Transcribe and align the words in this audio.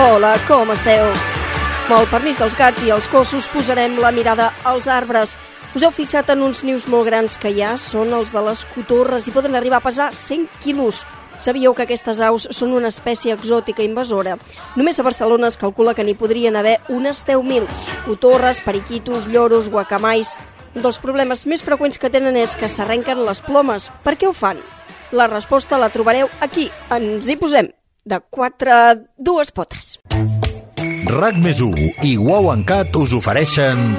Hola, 0.00 0.38
com 0.48 0.70
esteu? 0.72 1.04
Amb 1.04 1.90
el 1.98 2.06
permís 2.08 2.38
dels 2.40 2.54
gats 2.56 2.80
i 2.80 2.88
els 2.94 3.04
gossos 3.12 3.44
posarem 3.52 3.98
la 4.00 4.08
mirada 4.10 4.46
als 4.64 4.86
arbres. 4.88 5.34
Us 5.76 5.84
heu 5.84 5.92
fixat 5.92 6.30
en 6.32 6.40
uns 6.46 6.62
nius 6.64 6.86
molt 6.88 7.10
grans 7.10 7.36
que 7.36 7.50
hi 7.52 7.60
ha? 7.60 7.74
Són 7.76 8.14
els 8.16 8.32
de 8.32 8.40
les 8.40 8.62
cotorres 8.72 9.26
i 9.28 9.34
poden 9.34 9.52
arribar 9.58 9.82
a 9.82 9.84
pesar 9.84 10.06
100 10.16 10.46
quilos. 10.64 11.02
Sabíeu 11.36 11.74
que 11.76 11.84
aquestes 11.84 12.22
aus 12.24 12.48
són 12.56 12.72
una 12.72 12.88
espècie 12.88 13.36
exòtica 13.36 13.84
invasora? 13.84 14.38
Només 14.80 14.96
a 14.96 15.04
Barcelona 15.04 15.52
es 15.52 15.60
calcula 15.60 15.92
que 15.92 16.08
n'hi 16.08 16.16
podrien 16.16 16.56
haver 16.56 16.78
unes 16.88 17.20
10.000. 17.28 17.68
Cotorres, 18.06 18.64
periquitos, 18.64 19.28
lloros, 19.28 19.68
guacamais... 19.68 20.32
Un 20.72 20.80
dels 20.80 20.96
problemes 20.96 21.42
més 21.44 21.60
freqüents 21.60 22.00
que 22.00 22.08
tenen 22.08 22.32
és 22.40 22.54
que 22.56 22.70
s'arrenquen 22.72 23.20
les 23.26 23.44
plomes. 23.44 23.90
Per 24.06 24.16
què 24.16 24.24
ho 24.24 24.32
fan? 24.32 24.56
La 25.12 25.28
resposta 25.28 25.76
la 25.76 25.92
trobareu 25.92 26.32
aquí. 26.40 26.70
Ens 26.96 27.28
hi 27.28 27.36
posem. 27.36 27.68
De 28.04 28.18
quatre 28.34 28.74
dues 29.14 29.52
potes. 29.54 29.94
RAC 31.06 31.36
més 31.38 31.60
i 32.02 32.16
Wow 32.18 32.48
en 32.50 32.64
Cat 32.66 32.96
us 32.98 33.12
ofereixen 33.14 33.92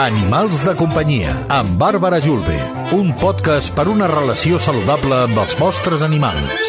Animals 0.00 0.62
de 0.64 0.72
companyia 0.78 1.34
amb 1.52 1.74
Bàrbara 1.76 2.22
Julve, 2.24 2.56
un 2.96 3.10
podcast 3.20 3.74
per 3.76 3.84
una 3.92 4.08
relació 4.08 4.56
saludable 4.64 5.26
amb 5.26 5.42
els 5.42 5.58
vostres 5.60 6.00
animals. 6.00 6.64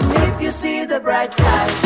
If 0.00 0.40
you 0.40 0.52
see 0.52 0.86
the 0.88 1.00
bright 1.04 1.36
side, 1.36 1.76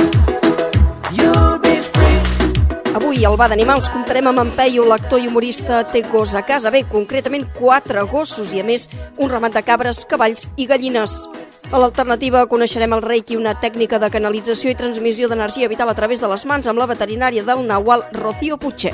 you'll 1.11 1.59
be 1.59 1.81
free. 1.91 2.95
Avui 2.95 3.25
al 3.27 3.35
Bar 3.35 3.49
d'Animals 3.51 3.91
comptarem 3.91 4.31
amb 4.31 4.45
en 4.45 4.53
Peyu, 4.55 4.85
l'actor 4.87 5.19
i 5.19 5.27
humorista 5.27 5.83
té 5.91 6.05
gos 6.13 6.37
a 6.39 6.45
casa. 6.47 6.71
Bé, 6.71 6.85
concretament 6.87 7.49
quatre 7.59 8.07
gossos 8.07 8.55
i 8.55 8.63
a 8.63 8.65
més 8.65 8.87
un 9.19 9.35
ramat 9.35 9.59
de 9.59 9.65
cabres, 9.67 10.07
cavalls 10.07 10.47
i 10.55 10.71
gallines. 10.71 11.25
A 11.73 11.81
l'alternativa 11.81 12.45
coneixerem 12.51 12.93
el 12.97 13.03
reiki, 13.03 13.37
una 13.37 13.55
tècnica 13.61 13.99
de 13.99 14.11
canalització 14.13 14.73
i 14.73 14.79
transmissió 14.79 15.29
d'energia 15.31 15.69
vital 15.69 15.89
a 15.91 15.95
través 15.97 16.21
de 16.21 16.29
les 16.29 16.45
mans 16.47 16.69
amb 16.69 16.79
la 16.79 16.89
veterinària 16.91 17.45
del 17.47 17.65
Nahual, 17.67 18.05
Rocío 18.13 18.59
Puigcer. 18.61 18.93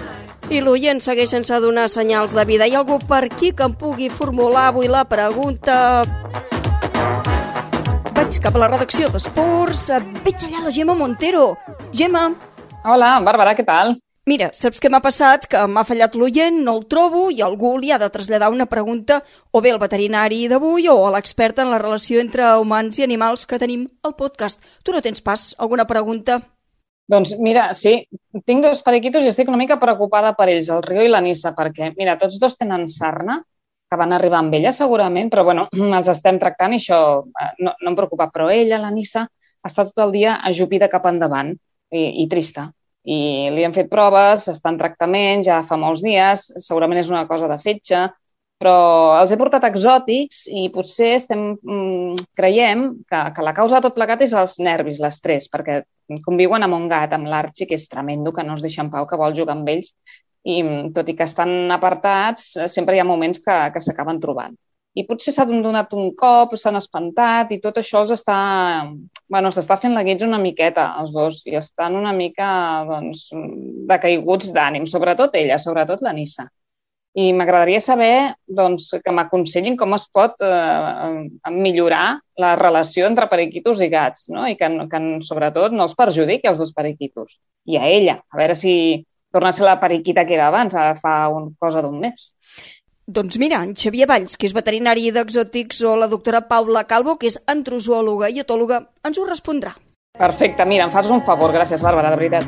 I 0.50 0.60
l'oient 0.62 1.02
segueix 1.02 1.30
sense 1.30 1.58
donar 1.62 1.88
senyals 1.90 2.34
de 2.34 2.44
vida. 2.46 2.66
Hi 2.66 2.74
ha 2.74 2.82
algú 2.82 2.98
per 3.06 3.24
aquí 3.26 3.52
que 3.52 3.66
em 3.66 3.74
pugui 3.74 4.10
formular 4.10 4.68
avui 4.70 4.90
la 4.90 5.04
pregunta... 5.04 6.04
Vaig 8.20 8.38
cap 8.42 8.54
a 8.54 8.60
la 8.62 8.68
redacció 8.68 9.08
d'Esports. 9.10 9.88
Veig 10.26 10.46
allà 10.46 10.66
la 10.66 10.74
Gemma 10.74 10.94
Montero. 10.94 11.54
Gemma, 11.96 12.28
Hola, 12.80 13.18
Bàrbara, 13.20 13.52
què 13.52 13.64
tal? 13.66 13.98
Mira, 14.28 14.50
saps 14.52 14.82
què 14.82 14.90
m'ha 14.92 15.00
passat? 15.00 15.46
Que 15.48 15.62
m'ha 15.66 15.82
fallat 15.88 16.14
l'oient, 16.14 16.58
no 16.64 16.74
el 16.76 16.84
trobo 16.92 17.22
i 17.32 17.40
algú 17.42 17.72
li 17.80 17.90
ha 17.90 17.98
de 17.98 18.10
traslladar 18.12 18.50
una 18.52 18.66
pregunta 18.68 19.22
o 19.50 19.62
bé 19.64 19.72
al 19.72 19.80
veterinari 19.80 20.42
d'avui 20.52 20.88
o 20.92 20.96
a 21.06 21.12
l'expert 21.14 21.58
en 21.62 21.70
la 21.72 21.78
relació 21.80 22.20
entre 22.20 22.50
humans 22.60 23.00
i 23.00 23.06
animals 23.06 23.46
que 23.48 23.58
tenim 23.58 23.88
al 24.04 24.14
podcast. 24.20 24.60
Tu 24.84 24.92
no 24.92 25.00
tens 25.00 25.24
pas 25.24 25.54
alguna 25.58 25.86
pregunta? 25.88 26.40
Doncs 27.10 27.32
mira, 27.42 27.70
sí, 27.74 27.94
tinc 28.46 28.62
dos 28.62 28.84
periquitos 28.86 29.24
i 29.24 29.32
estic 29.32 29.48
una 29.48 29.58
mica 29.58 29.80
preocupada 29.80 30.34
per 30.38 30.50
ells, 30.52 30.68
el 30.70 30.84
Rio 30.84 31.02
i 31.02 31.10
la 31.10 31.22
Nissa, 31.24 31.54
perquè, 31.56 31.90
mira, 31.96 32.18
tots 32.20 32.36
dos 32.38 32.54
tenen 32.60 32.86
sarna, 32.92 33.40
que 33.90 33.98
van 33.98 34.12
arribar 34.14 34.38
amb 34.44 34.54
ella 34.54 34.70
segurament, 34.70 35.30
però 35.32 35.42
bueno, 35.48 35.66
els 35.98 36.10
estem 36.12 36.38
tractant 36.38 36.76
i 36.76 36.78
això 36.78 37.00
eh, 37.24 37.52
no, 37.64 37.74
no 37.80 37.90
em 37.90 37.96
preocupa. 37.98 38.28
Però 38.30 38.46
ella, 38.54 38.78
la 38.84 38.92
Nissa, 38.94 39.24
està 39.66 39.88
tot 39.88 40.04
el 40.06 40.14
dia 40.14 40.36
ajupida 40.52 40.92
cap 40.92 41.08
endavant 41.10 41.50
i, 41.90 42.04
i 42.22 42.28
trista. 42.30 42.68
I 43.08 43.48
li 43.54 43.64
han 43.64 43.72
fet 43.72 43.88
proves, 43.88 44.48
està 44.52 44.72
en 44.72 44.78
tractament 44.80 45.44
ja 45.46 45.62
fa 45.66 45.78
molts 45.80 46.02
dies, 46.04 46.50
segurament 46.60 47.00
és 47.00 47.12
una 47.12 47.26
cosa 47.28 47.48
de 47.48 47.56
fetge, 47.62 48.08
però 48.60 48.74
els 49.16 49.32
he 49.32 49.38
portat 49.40 49.64
exòtics 49.64 50.42
i 50.52 50.66
potser 50.74 51.14
estem, 51.16 51.44
mm, 51.56 52.26
creiem 52.36 52.82
que, 53.08 53.20
que 53.36 53.46
la 53.46 53.54
causa 53.56 53.78
de 53.78 53.86
tot 53.88 53.96
plegat 53.96 54.20
és 54.26 54.34
els 54.36 54.58
nervis, 54.60 55.00
l'estrès, 55.00 55.48
perquè 55.48 55.80
conviuen 56.26 56.66
amb 56.66 56.76
un 56.76 56.88
gat, 56.90 57.14
amb 57.16 57.30
l'Arxi, 57.30 57.66
que 57.70 57.78
és 57.80 57.88
tremendo, 57.88 58.34
que 58.36 58.44
no 58.44 58.58
es 58.58 58.64
deixa 58.66 58.82
en 58.84 58.90
pau, 58.92 59.06
que 59.08 59.20
vol 59.20 59.36
jugar 59.38 59.56
amb 59.56 59.70
ells, 59.72 59.94
i 60.44 60.60
mm, 60.62 60.92
tot 60.96 61.08
i 61.08 61.16
que 61.16 61.24
estan 61.24 61.72
apartats, 61.72 62.52
sempre 62.74 62.96
hi 62.96 63.00
ha 63.00 63.08
moments 63.08 63.40
que, 63.46 63.56
que 63.72 63.80
s'acaben 63.84 64.20
trobant. 64.20 64.58
I 64.98 65.04
potser 65.06 65.32
s'ha 65.34 65.44
donat 65.46 65.92
un 65.94 66.08
cop, 66.18 66.56
s'han 66.58 66.78
espantat 66.80 67.52
i 67.54 67.60
tot 67.62 67.76
això 67.78 68.00
els 68.02 68.14
està... 68.16 68.38
bueno, 69.30 69.52
s'està 69.54 69.76
fent 69.78 69.94
la 69.94 70.02
guitza 70.06 70.26
una 70.26 70.40
miqueta, 70.42 70.88
els 70.98 71.12
dos, 71.14 71.44
i 71.46 71.54
estan 71.58 71.98
una 71.98 72.12
mica 72.12 72.48
doncs, 72.88 73.28
decaiguts 73.90 74.50
d'ànim, 74.56 74.88
sobretot 74.90 75.36
ella, 75.38 75.60
sobretot 75.62 76.02
la 76.02 76.14
Nissa. 76.16 76.48
I 77.18 77.30
m'agradaria 77.34 77.80
saber 77.82 78.34
doncs, 78.46 78.88
que 79.04 79.14
m'aconsellin 79.14 79.76
com 79.78 79.94
es 79.96 80.08
pot 80.14 80.42
eh, 80.46 81.50
millorar 81.54 82.20
la 82.38 82.52
relació 82.58 83.06
entre 83.10 83.26
periquitos 83.30 83.82
i 83.82 83.88
gats, 83.90 84.28
no? 84.34 84.46
i 84.46 84.58
que, 84.58 84.68
que 84.90 85.00
sobretot 85.26 85.74
no 85.74 85.86
els 85.86 85.96
perjudiqui 85.98 86.50
els 86.50 86.58
dos 86.62 86.74
periquitos. 86.74 87.38
I 87.66 87.78
a 87.78 87.86
ella, 87.90 88.18
a 88.30 88.42
veure 88.42 88.58
si 88.58 88.74
torna 89.30 89.50
a 89.50 89.54
ser 89.54 89.66
la 89.66 89.78
periquita 89.82 90.26
que 90.26 90.34
era 90.34 90.50
abans, 90.50 90.74
ara 90.74 90.94
fa 90.98 91.16
un, 91.34 91.52
cosa 91.58 91.82
d'un 91.82 91.98
mes. 92.02 92.30
Doncs 93.10 93.40
mira, 93.42 93.58
en 93.66 93.72
Xavier 93.74 94.06
Valls, 94.06 94.36
que 94.38 94.46
és 94.46 94.52
veterinari 94.54 95.08
d'exòtics, 95.10 95.80
o 95.82 95.96
la 95.98 96.06
doctora 96.06 96.44
Paula 96.46 96.84
Calvo, 96.86 97.16
que 97.18 97.26
és 97.26 97.40
antrozoòloga 97.50 98.28
i 98.30 98.38
etòloga, 98.38 98.84
ens 99.02 99.18
ho 99.18 99.24
respondrà. 99.26 99.72
Perfecte, 100.14 100.62
mira, 100.62 100.84
em 100.86 100.92
fas 100.94 101.08
un 101.10 101.18
favor, 101.26 101.50
gràcies, 101.50 101.82
Bàrbara, 101.82 102.12
de 102.12 102.20
veritat. 102.20 102.46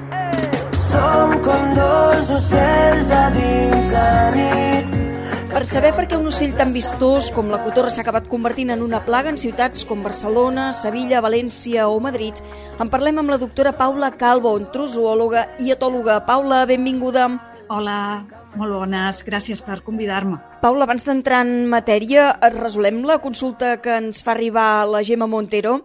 Som 0.92 1.32
com 1.42 1.72
dos 1.74 2.30
ocells 2.36 3.10
a 3.10 3.22
dins 3.34 3.88
la 3.90 4.12
nit. 4.36 4.92
Per 5.50 5.64
saber 5.66 5.90
per 5.96 6.04
què 6.06 6.20
un 6.20 6.30
ocell 6.30 6.54
tan 6.54 6.70
vistós 6.76 7.32
com 7.34 7.50
la 7.50 7.58
cotorra 7.64 7.90
s'ha 7.90 8.04
acabat 8.06 8.30
convertint 8.30 8.70
en 8.70 8.84
una 8.86 9.02
plaga 9.02 9.32
en 9.34 9.40
ciutats 9.42 9.82
com 9.88 10.06
Barcelona, 10.06 10.68
Sevilla, 10.70 11.24
València 11.26 11.88
o 11.90 11.98
Madrid, 11.98 12.38
en 12.78 12.92
parlem 12.92 13.18
amb 13.18 13.34
la 13.34 13.40
doctora 13.42 13.74
Paula 13.74 14.12
Calvo, 14.14 14.54
antrozoòloga 14.62 15.48
i 15.58 15.74
etòloga. 15.74 16.20
Paula, 16.28 16.62
benvinguda. 16.70 17.26
Hola, 17.66 17.98
molt 18.58 18.74
bones, 18.76 19.22
gràcies 19.26 19.62
per 19.64 19.80
convidar-me. 19.86 20.38
Paula, 20.62 20.86
abans 20.86 21.04
d'entrar 21.06 21.42
en 21.46 21.68
matèria, 21.70 22.32
resolem 22.54 23.02
la 23.08 23.20
consulta 23.22 23.76
que 23.82 23.98
ens 24.00 24.22
fa 24.24 24.34
arribar 24.34 24.84
la 24.90 25.02
Gemma 25.06 25.28
Montero. 25.30 25.80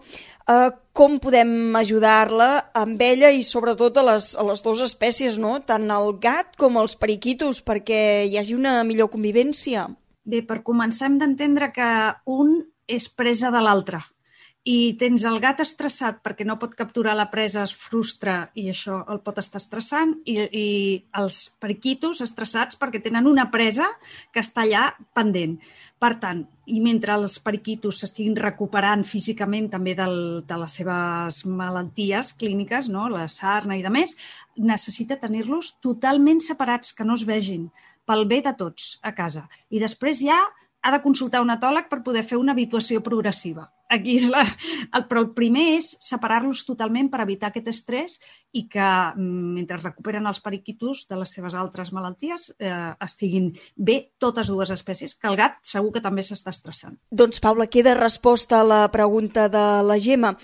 Uh, 0.48 0.72
com 0.96 1.18
podem 1.20 1.76
ajudar-la 1.76 2.72
amb 2.78 3.02
ella 3.04 3.34
i 3.36 3.44
sobretot 3.44 4.00
a 4.00 4.06
les, 4.14 4.32
a 4.40 4.46
les 4.48 4.64
dues 4.64 4.82
espècies, 4.86 5.36
no? 5.38 5.58
tant 5.60 5.92
el 5.92 6.14
gat 6.24 6.56
com 6.58 6.80
els 6.80 6.96
periquitos, 6.96 7.60
perquè 7.60 8.24
hi 8.26 8.38
hagi 8.40 8.56
una 8.56 8.80
millor 8.88 9.12
convivència? 9.12 9.90
Bé, 10.24 10.42
per 10.48 10.64
començar 10.64 11.12
hem 11.12 11.20
d'entendre 11.20 11.74
que 11.76 11.90
un 12.32 12.62
és 12.88 13.10
presa 13.12 13.52
de 13.52 13.60
l'altre 13.60 14.00
i 14.68 14.98
tens 15.00 15.24
el 15.24 15.38
gat 15.40 15.62
estressat 15.64 16.18
perquè 16.26 16.44
no 16.44 16.58
pot 16.60 16.74
capturar 16.76 17.14
la 17.16 17.30
presa, 17.32 17.64
es 17.64 17.72
frustra 17.72 18.50
i 18.60 18.66
això 18.68 18.98
el 19.14 19.22
pot 19.24 19.38
estar 19.40 19.62
estressant, 19.62 20.12
i, 20.28 20.36
i 20.44 20.66
els 21.22 21.38
periquitos 21.62 22.20
estressats 22.26 22.76
perquè 22.80 23.00
tenen 23.06 23.30
una 23.32 23.46
presa 23.54 23.88
que 24.36 24.44
està 24.44 24.66
allà 24.66 24.90
pendent. 25.16 25.56
Per 26.04 26.10
tant, 26.20 26.42
i 26.68 26.82
mentre 26.84 27.16
els 27.16 27.38
periquitos 27.40 28.02
s'estiguin 28.04 28.36
recuperant 28.36 29.06
físicament 29.08 29.70
també 29.72 29.96
del, 29.96 30.44
de 30.44 30.60
les 30.60 30.76
seves 30.82 31.40
malalties 31.48 32.34
clíniques, 32.36 32.92
no? 32.92 33.08
la 33.08 33.30
sarna 33.32 33.80
i 33.80 33.86
de 33.86 33.94
més, 33.94 34.18
necessita 34.60 35.16
tenir-los 35.22 35.78
totalment 35.80 36.44
separats, 36.44 36.92
que 36.92 37.08
no 37.08 37.16
es 37.16 37.24
vegin, 37.24 37.70
pel 38.04 38.28
bé 38.28 38.44
de 38.44 38.52
tots 38.60 38.98
a 39.00 39.16
casa. 39.16 39.48
I 39.72 39.80
després 39.80 40.20
ja 40.28 40.44
ha 40.84 40.92
de 40.92 41.04
consultar 41.08 41.40
un 41.40 41.56
etòleg 41.56 41.88
per 41.88 42.04
poder 42.04 42.28
fer 42.28 42.36
una 42.36 42.52
habituació 42.52 43.00
progressiva. 43.04 43.70
Aquí 43.90 44.18
és 44.20 44.28
la... 44.32 44.44
El, 44.96 45.06
però 45.08 45.22
el 45.24 45.30
primer 45.36 45.66
és 45.78 45.94
separar-los 46.04 46.64
totalment 46.68 47.10
per 47.12 47.22
evitar 47.24 47.50
aquest 47.50 47.70
estrès 47.72 48.18
i 48.56 48.66
que 48.72 48.84
mm, 48.84 49.54
mentre 49.56 49.80
recuperen 49.80 50.28
els 50.28 50.42
periquitos 50.44 51.06
de 51.10 51.20
les 51.22 51.34
seves 51.38 51.56
altres 51.56 51.94
malalties 51.96 52.50
eh, 52.60 52.72
estiguin 53.04 53.52
bé 53.76 53.98
totes 54.20 54.52
dues 54.52 54.72
espècies, 54.76 55.16
que 55.16 55.32
el 55.32 55.40
gat 55.40 55.60
segur 55.68 55.94
que 55.96 56.04
també 56.04 56.26
s'està 56.26 56.52
estressant. 56.56 56.98
Doncs, 57.12 57.40
Paula, 57.44 57.70
queda 57.72 57.96
resposta 57.98 58.62
a 58.62 58.68
la 58.68 58.82
pregunta 58.92 59.48
de 59.52 59.66
la 59.88 60.00
Gemma. 60.00 60.36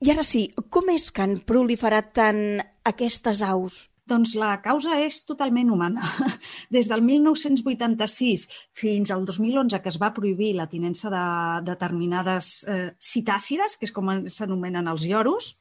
I 0.00 0.12
ara 0.14 0.24
sí, 0.24 0.46
com 0.72 0.88
és 0.92 1.10
que 1.12 1.24
han 1.24 1.38
proliferat 1.44 2.12
tant 2.16 2.42
aquestes 2.88 3.44
aus? 3.44 3.86
Doncs 4.10 4.34
la 4.34 4.56
causa 4.64 4.96
és 5.04 5.20
totalment 5.28 5.70
humana. 5.70 6.02
Des 6.74 6.88
del 6.90 7.04
1986 7.06 8.48
fins 8.74 9.12
al 9.14 9.24
2011, 9.28 9.78
que 9.82 9.92
es 9.92 10.00
va 10.02 10.12
prohibir 10.16 10.54
la 10.58 10.66
tinença 10.70 11.12
de 11.12 11.24
determinades 11.68 12.52
eh, 12.66 12.90
citàcides, 12.98 13.78
que 13.78 13.86
és 13.86 13.94
com 13.94 14.10
s'anomenen 14.26 14.90
els 14.90 15.06
lloros, 15.06 15.54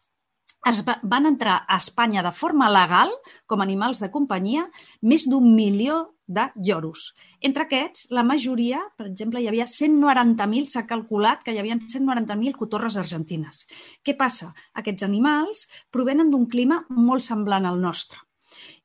es 0.68 0.82
va, 0.84 0.98
van 1.04 1.28
entrar 1.30 1.62
a 1.68 1.78
Espanya 1.80 2.24
de 2.26 2.32
forma 2.36 2.68
legal, 2.72 3.12
com 3.48 3.62
animals 3.64 4.02
de 4.04 4.10
companyia, 4.12 4.66
més 5.02 5.28
d'un 5.30 5.46
milió 5.56 6.00
de 6.28 6.46
lloros. 6.68 7.14
Entre 7.42 7.66
aquests, 7.66 8.08
la 8.14 8.26
majoria, 8.28 8.82
per 8.98 9.08
exemple, 9.08 9.42
hi 9.42 9.48
havia 9.50 9.66
190.000, 9.72 10.70
s'ha 10.70 10.86
calculat 10.90 11.46
que 11.46 11.56
hi 11.56 11.62
havia 11.62 11.80
190.000 11.80 12.58
cotorres 12.60 13.00
argentines. 13.02 13.66
Què 14.04 14.18
passa? 14.20 14.52
Aquests 14.84 15.08
animals 15.08 15.68
provenen 15.96 16.34
d'un 16.34 16.50
clima 16.50 16.84
molt 16.90 17.26
semblant 17.26 17.70
al 17.70 17.80
nostre 17.82 18.26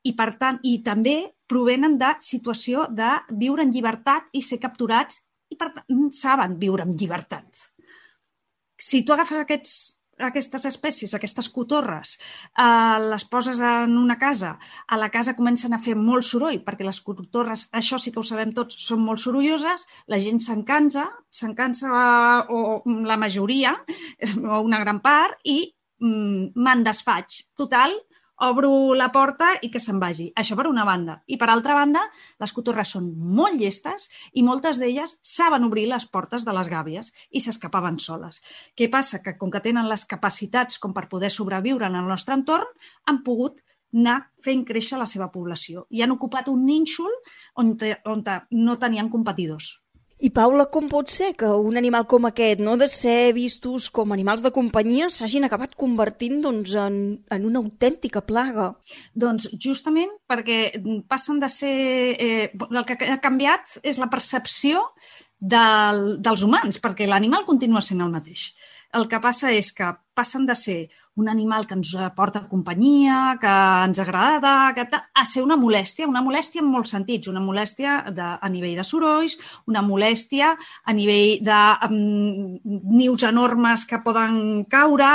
i, 0.05 0.15
per 0.17 0.31
tant, 0.41 0.61
i 0.63 0.79
també 0.85 1.17
provenen 1.49 1.99
de 2.01 2.15
situació 2.25 2.87
de 2.93 3.11
viure 3.41 3.65
en 3.65 3.73
llibertat 3.75 4.31
i 4.33 4.43
ser 4.45 4.61
capturats 4.63 5.21
i, 5.51 5.57
per 5.57 5.73
tant, 5.75 6.09
saben 6.13 6.59
viure 6.61 6.87
en 6.87 6.95
llibertat. 6.97 7.67
Si 8.81 9.05
tu 9.05 9.15
agafes 9.15 9.41
aquests 9.41 9.75
aquestes 10.23 10.65
espècies, 10.69 11.15
aquestes 11.15 11.49
cotorres, 11.51 12.19
eh, 12.57 12.99
les 13.03 13.25
poses 13.25 13.61
en 13.61 13.97
una 13.99 14.19
casa, 14.19 14.59
a 14.87 14.97
la 14.97 15.11
casa 15.11 15.35
comencen 15.35 15.75
a 15.75 15.81
fer 15.83 15.97
molt 15.97 16.25
soroll, 16.25 16.61
perquè 16.65 16.85
les 16.87 17.01
cotorres, 17.01 17.69
això 17.73 17.99
sí 17.99 18.13
que 18.13 18.21
ho 18.21 18.23
sabem 18.23 18.53
tots, 18.53 18.79
són 18.79 19.03
molt 19.03 19.19
sorolloses, 19.19 19.87
la 20.07 20.19
gent 20.19 20.41
s'encansa, 20.41 21.09
s'encansa 21.31 21.91
o 22.49 22.83
la 22.85 23.17
majoria, 23.17 23.75
o 24.39 24.61
una 24.63 24.79
gran 24.85 25.01
part, 25.01 25.41
i 25.45 25.75
mm, 26.01 26.55
me'n 26.55 26.85
desfaig. 26.85 27.43
Total, 27.57 27.99
obro 28.41 28.95
la 28.95 29.11
porta 29.13 29.53
i 29.63 29.71
que 29.71 29.81
se'n 29.81 30.01
vagi. 30.03 30.31
Això 30.37 30.57
per 30.59 30.67
una 30.71 30.85
banda. 30.85 31.21
I 31.27 31.37
per 31.39 31.49
altra 31.51 31.77
banda, 31.79 32.03
les 32.41 32.53
cotorres 32.53 32.95
són 32.97 33.13
molt 33.15 33.59
llestes 33.61 34.09
i 34.33 34.43
moltes 34.43 34.81
d'elles 34.83 35.19
saben 35.23 35.65
obrir 35.65 35.87
les 35.91 36.07
portes 36.07 36.45
de 36.45 36.55
les 36.57 36.71
gàbies 36.71 37.13
i 37.31 37.41
s'escapaven 37.41 37.99
soles. 37.99 38.43
Què 38.75 38.91
passa? 38.91 39.23
Que 39.23 39.37
com 39.39 39.51
que 39.51 39.63
tenen 39.63 39.89
les 39.89 40.07
capacitats 40.07 40.79
com 40.79 40.95
per 40.95 41.09
poder 41.09 41.31
sobreviure 41.31 41.87
en 41.87 42.01
el 42.01 42.11
nostre 42.11 42.35
entorn, 42.35 42.69
han 43.07 43.23
pogut 43.23 43.63
anar 43.95 44.19
fent 44.43 44.65
créixer 44.67 44.99
la 44.99 45.07
seva 45.07 45.31
població 45.31 45.87
i 45.91 46.03
han 46.03 46.11
ocupat 46.11 46.49
un 46.51 46.65
nínxol 46.67 47.13
on, 47.63 47.77
te, 47.79 47.95
on 48.11 48.25
te 48.27 48.41
no 48.51 48.75
tenien 48.83 49.11
competidors. 49.13 49.84
I 50.25 50.31
Paula, 50.33 50.65
com 50.73 50.87
pot 50.89 51.11
ser 51.13 51.35
que 51.37 51.51
un 51.69 51.77
animal 51.77 52.07
com 52.09 52.25
aquest, 52.25 52.61
no 52.65 52.79
de 52.81 52.87
ser 52.89 53.35
vistos 53.37 53.91
com 53.93 54.15
animals 54.15 54.41
de 54.45 54.55
companyia, 54.57 55.11
s'hagin 55.13 55.45
acabat 55.45 55.75
convertint 55.77 56.39
doncs, 56.47 56.73
en, 56.81 56.97
en 57.35 57.45
una 57.45 57.61
autèntica 57.61 58.23
plaga? 58.25 58.71
Doncs 59.13 59.51
justament 59.61 60.15
perquè 60.31 60.81
passen 61.11 61.43
de 61.43 61.51
ser... 61.53 61.77
Eh, 62.17 62.47
el 62.55 62.87
que 62.89 62.97
ha 63.13 63.21
canviat 63.21 63.77
és 63.85 64.01
la 64.01 64.09
percepció 64.09 64.87
del, 65.37 66.17
dels 66.25 66.47
humans, 66.47 66.81
perquè 66.81 67.11
l'animal 67.11 67.45
continua 67.45 67.85
sent 67.85 68.01
el 68.01 68.15
mateix. 68.15 68.49
El 68.95 69.09
que 69.11 69.19
passa 69.19 69.51
és 69.51 69.73
que 69.75 69.89
passen 70.15 70.45
de 70.47 70.55
ser 70.55 70.79
un 71.19 71.29
animal 71.29 71.67
que 71.67 71.75
ens 71.75 71.93
porta 72.15 72.45
companyia, 72.51 73.37
que 73.43 73.51
ens 73.87 73.99
agrada, 74.03 74.73
que 74.75 74.87
a 74.91 75.25
ser 75.27 75.43
una 75.43 75.57
molèstia, 75.59 76.09
una 76.11 76.23
molèstia 76.23 76.63
en 76.63 76.71
molts 76.71 76.95
sentits, 76.95 77.31
una 77.31 77.43
molèstia 77.43 77.97
de, 78.15 78.29
a 78.39 78.51
nivell 78.51 78.79
de 78.79 78.87
sorolls, 78.87 79.37
una 79.71 79.83
molèstia 79.83 80.53
a 80.55 80.95
nivell 80.95 81.43
de 81.47 81.61
um, 81.89 82.59
nius 82.95 83.27
enormes 83.27 83.87
que 83.91 84.03
poden 84.07 84.65
caure, 84.71 85.13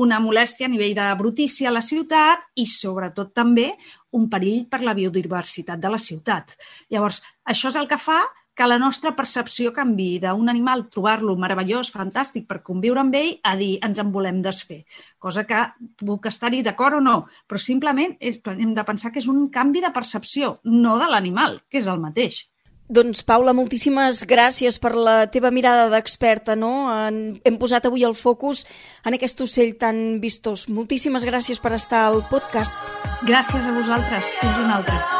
una 0.00 0.20
molèstia 0.20 0.68
a 0.68 0.72
nivell 0.72 0.96
de 0.96 1.08
brutícia 1.20 1.70
a 1.70 1.76
la 1.76 1.84
ciutat 1.84 2.44
i, 2.56 2.66
sobretot, 2.68 3.32
també 3.36 3.70
un 4.16 4.28
perill 4.32 4.66
per 4.68 4.82
la 4.84 4.96
biodiversitat 4.96 5.80
de 5.80 5.92
la 5.92 6.00
ciutat. 6.00 6.56
Llavors, 6.92 7.22
això 7.44 7.72
és 7.72 7.80
el 7.80 7.88
que 7.88 8.00
fa 8.00 8.20
que 8.60 8.66
la 8.68 8.76
nostra 8.76 9.14
percepció 9.16 9.70
canvi 9.72 10.18
d'un 10.20 10.50
animal, 10.52 10.82
trobar-lo 10.92 11.32
meravellós, 11.40 11.88
fantàstic 11.94 12.44
per 12.44 12.58
conviure 12.60 13.00
amb 13.00 13.14
ell, 13.16 13.30
a 13.40 13.54
dir 13.56 13.78
ens 13.86 14.02
en 14.02 14.10
volem 14.12 14.42
desfer. 14.44 14.82
Cosa 15.16 15.46
que 15.48 15.62
puc 15.96 16.28
estar-hi 16.28 16.60
d'acord 16.66 16.98
o 16.98 17.00
no, 17.00 17.14
però 17.48 17.56
simplement 17.56 18.12
és, 18.20 18.36
hem 18.52 18.74
de 18.76 18.84
pensar 18.84 19.14
que 19.14 19.22
és 19.22 19.28
un 19.32 19.46
canvi 19.48 19.80
de 19.80 19.88
percepció, 19.96 20.58
no 20.68 20.98
de 21.00 21.08
l'animal, 21.08 21.62
que 21.72 21.80
és 21.80 21.88
el 21.88 22.02
mateix. 22.04 22.42
Doncs, 22.90 23.22
Paula, 23.24 23.54
moltíssimes 23.56 24.24
gràcies 24.28 24.76
per 24.82 24.92
la 24.92 25.30
teva 25.32 25.52
mirada 25.54 25.86
d'experta, 25.88 26.58
no? 26.58 26.90
En, 26.90 27.38
hem 27.46 27.56
posat 27.56 27.88
avui 27.88 28.04
el 28.04 28.18
focus 28.18 28.66
en 29.06 29.16
aquest 29.16 29.40
ocell 29.46 29.72
tan 29.80 30.18
vistós. 30.20 30.66
Moltíssimes 30.68 31.24
gràcies 31.24 31.62
per 31.62 31.72
estar 31.78 32.02
al 32.10 32.20
podcast. 32.28 32.76
Gràcies 33.24 33.70
a 33.70 33.78
vosaltres. 33.78 34.34
Fins 34.42 34.62
una 34.66 34.76
altra. 34.82 35.19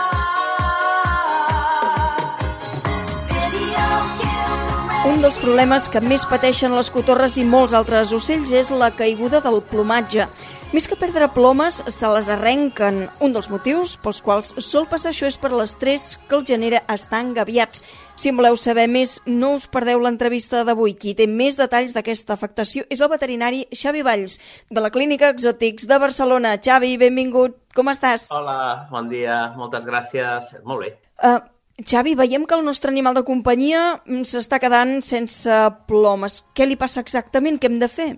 Un 5.01 5.23
dels 5.25 5.39
problemes 5.41 5.87
que 5.89 6.01
més 6.05 6.27
pateixen 6.29 6.75
les 6.77 6.91
cotorres 6.93 7.39
i 7.41 7.45
molts 7.49 7.73
altres 7.73 8.11
ocells 8.13 8.51
és 8.53 8.69
la 8.69 8.91
caiguda 8.93 9.39
del 9.41 9.63
plomatge. 9.65 10.27
Més 10.75 10.85
que 10.87 10.99
perdre 11.01 11.31
plomes, 11.33 11.79
se 11.89 12.09
les 12.13 12.29
arrenquen. 12.29 13.07
Un 13.25 13.33
dels 13.33 13.49
motius 13.49 13.95
pels 14.03 14.19
quals 14.21 14.51
sol 14.61 14.85
passar 14.91 15.15
això 15.15 15.31
és 15.31 15.39
per 15.41 15.55
l'estrès 15.55 16.19
que 16.29 16.37
els 16.37 16.45
genera 16.51 16.83
estar 16.93 17.23
engaviats. 17.25 17.81
Si 18.13 18.29
en 18.29 18.37
voleu 18.37 18.59
saber 18.61 18.85
més, 18.93 19.15
no 19.25 19.55
us 19.57 19.65
perdeu 19.73 20.03
l'entrevista 20.05 20.61
d'avui. 20.69 20.93
Qui 21.01 21.15
té 21.17 21.25
més 21.25 21.57
detalls 21.57 21.97
d'aquesta 21.97 22.37
afectació 22.37 22.85
és 22.93 23.01
el 23.01 23.09
veterinari 23.09 23.63
Xavi 23.73 24.05
Valls, 24.05 24.37
de 24.69 24.85
la 24.85 24.91
Clínica 24.93 25.31
Exotics 25.33 25.89
de 25.89 25.99
Barcelona. 25.99 26.59
Xavi, 26.61 26.93
benvingut. 27.01 27.57
Com 27.73 27.89
estàs? 27.89 28.29
Hola, 28.37 28.85
bon 28.93 29.09
dia. 29.09 29.47
Moltes 29.57 29.89
gràcies. 29.89 30.53
Molt 30.69 30.85
bé. 30.85 30.93
Uh, 31.25 31.41
Xavi, 31.87 32.15
veiem 32.19 32.45
que 32.47 32.57
el 32.59 32.65
nostre 32.65 32.91
animal 32.93 33.17
de 33.17 33.25
companyia 33.25 33.81
mm, 34.05 34.27
s'està 34.29 34.59
quedant 34.61 34.99
sense 35.05 35.57
plomes. 35.89 36.41
Què 36.57 36.67
li 36.69 36.77
passa 36.81 37.03
exactament? 37.05 37.61
Què 37.61 37.71
hem 37.71 37.79
de 37.81 37.89
fer? 37.89 38.09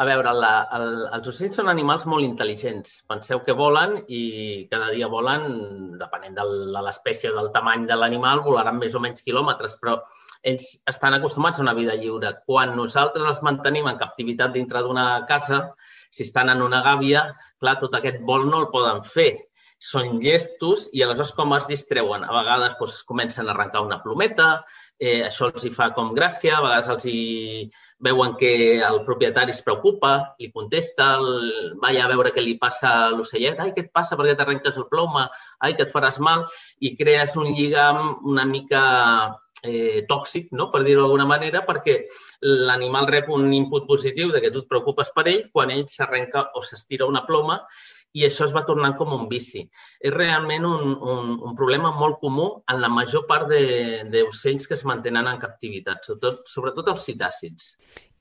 A 0.00 0.06
veure, 0.08 0.32
la, 0.32 0.52
el, 0.76 0.86
els 1.12 1.26
ocells 1.28 1.58
són 1.58 1.68
animals 1.68 2.06
molt 2.08 2.24
intel·ligents. 2.24 3.02
Penseu 3.10 3.42
que 3.44 3.56
volen 3.56 3.98
i 4.08 4.20
cada 4.70 4.88
dia 4.94 5.10
volen, 5.12 5.44
depenent 6.00 6.38
de 6.38 6.46
l'espècie 6.86 7.34
del 7.36 7.50
tamany 7.52 7.84
de 7.90 7.98
l'animal, 8.00 8.40
volaran 8.46 8.80
més 8.80 8.96
o 8.96 9.02
menys 9.04 9.26
quilòmetres, 9.26 9.76
però 9.82 9.98
ells 10.52 10.70
estan 10.88 11.18
acostumats 11.18 11.60
a 11.60 11.66
una 11.66 11.76
vida 11.76 11.98
lliure. 12.00 12.32
Quan 12.48 12.72
nosaltres 12.78 13.28
els 13.34 13.42
mantenim 13.44 13.90
en 13.92 14.00
captivitat 14.00 14.56
dintre 14.56 14.80
d'una 14.86 15.06
casa, 15.28 15.66
si 16.08 16.24
estan 16.24 16.48
en 16.54 16.64
una 16.64 16.80
gàbia, 16.86 17.26
clar, 17.60 17.76
tot 17.82 18.00
aquest 18.00 18.24
vol 18.24 18.48
no 18.48 18.64
el 18.64 18.70
poden 18.72 19.04
fer 19.04 19.30
són 19.80 20.18
llestos 20.20 20.90
i 20.92 21.00
aleshores 21.00 21.32
com 21.32 21.54
es 21.56 21.66
distreuen? 21.70 22.26
A 22.26 22.34
vegades 22.36 22.76
doncs, 22.76 22.98
comencen 23.08 23.48
a 23.48 23.54
arrencar 23.54 23.80
una 23.86 23.98
plometa, 24.04 24.48
eh, 25.00 25.22
això 25.24 25.48
els 25.48 25.64
hi 25.64 25.72
fa 25.72 25.88
com 25.96 26.12
gràcia, 26.16 26.58
a 26.58 26.64
vegades 26.66 26.90
els 26.94 27.06
hi 27.08 27.20
veuen 28.04 28.36
que 28.36 28.52
el 28.84 29.00
propietari 29.08 29.56
es 29.56 29.62
preocupa, 29.64 30.12
li 30.38 30.50
contesta, 30.52 31.14
el, 31.16 31.76
vaja 31.80 32.04
a 32.04 32.10
veure 32.12 32.34
què 32.36 32.44
li 32.44 32.58
passa 32.60 32.92
a 33.06 33.10
l'ocellet, 33.14 33.56
ai, 33.58 33.72
què 33.72 33.86
et 33.86 33.92
passa, 33.92 34.20
perquè 34.20 34.36
t'arrenques 34.36 34.76
el 34.76 34.88
ploma, 34.92 35.30
ai, 35.64 35.72
que 35.74 35.88
et 35.88 35.94
faràs 35.94 36.20
mal, 36.20 36.44
i 36.80 36.92
crees 37.00 37.38
un 37.40 37.48
lligam 37.56 38.18
una 38.28 38.44
mica 38.44 38.82
eh, 39.62 40.04
tòxic, 40.08 40.50
no? 40.56 40.68
per 40.72 40.82
dir-ho 40.84 41.04
d'alguna 41.04 41.26
manera, 41.28 41.64
perquè 41.66 41.96
l'animal 42.68 43.08
rep 43.08 43.28
un 43.32 43.48
input 43.52 43.86
positiu 43.88 44.32
de 44.32 44.40
que 44.44 44.52
tu 44.52 44.64
et 44.64 44.68
preocupes 44.68 45.12
per 45.16 45.26
ell 45.28 45.42
quan 45.52 45.72
ell 45.72 45.86
s'arrenca 45.88 46.50
o 46.56 46.62
s'estira 46.64 47.08
una 47.08 47.26
ploma 47.26 47.60
i 48.16 48.24
això 48.26 48.46
es 48.46 48.54
va 48.54 48.64
tornant 48.66 48.96
com 48.98 49.12
un 49.14 49.28
vici. 49.30 49.62
És 50.00 50.14
realment 50.14 50.66
un, 50.66 50.94
un, 51.14 51.34
un 51.50 51.56
problema 51.58 51.92
molt 51.96 52.18
comú 52.22 52.48
en 52.72 52.80
la 52.82 52.90
major 52.92 53.26
part 53.30 53.50
d'ocells 53.50 54.66
que 54.66 54.78
es 54.78 54.86
mantenen 54.88 55.30
en 55.30 55.42
captivitat, 55.42 56.02
sobretot, 56.06 56.42
sobretot 56.50 56.90
els 56.94 57.06
citàcids. 57.06 57.74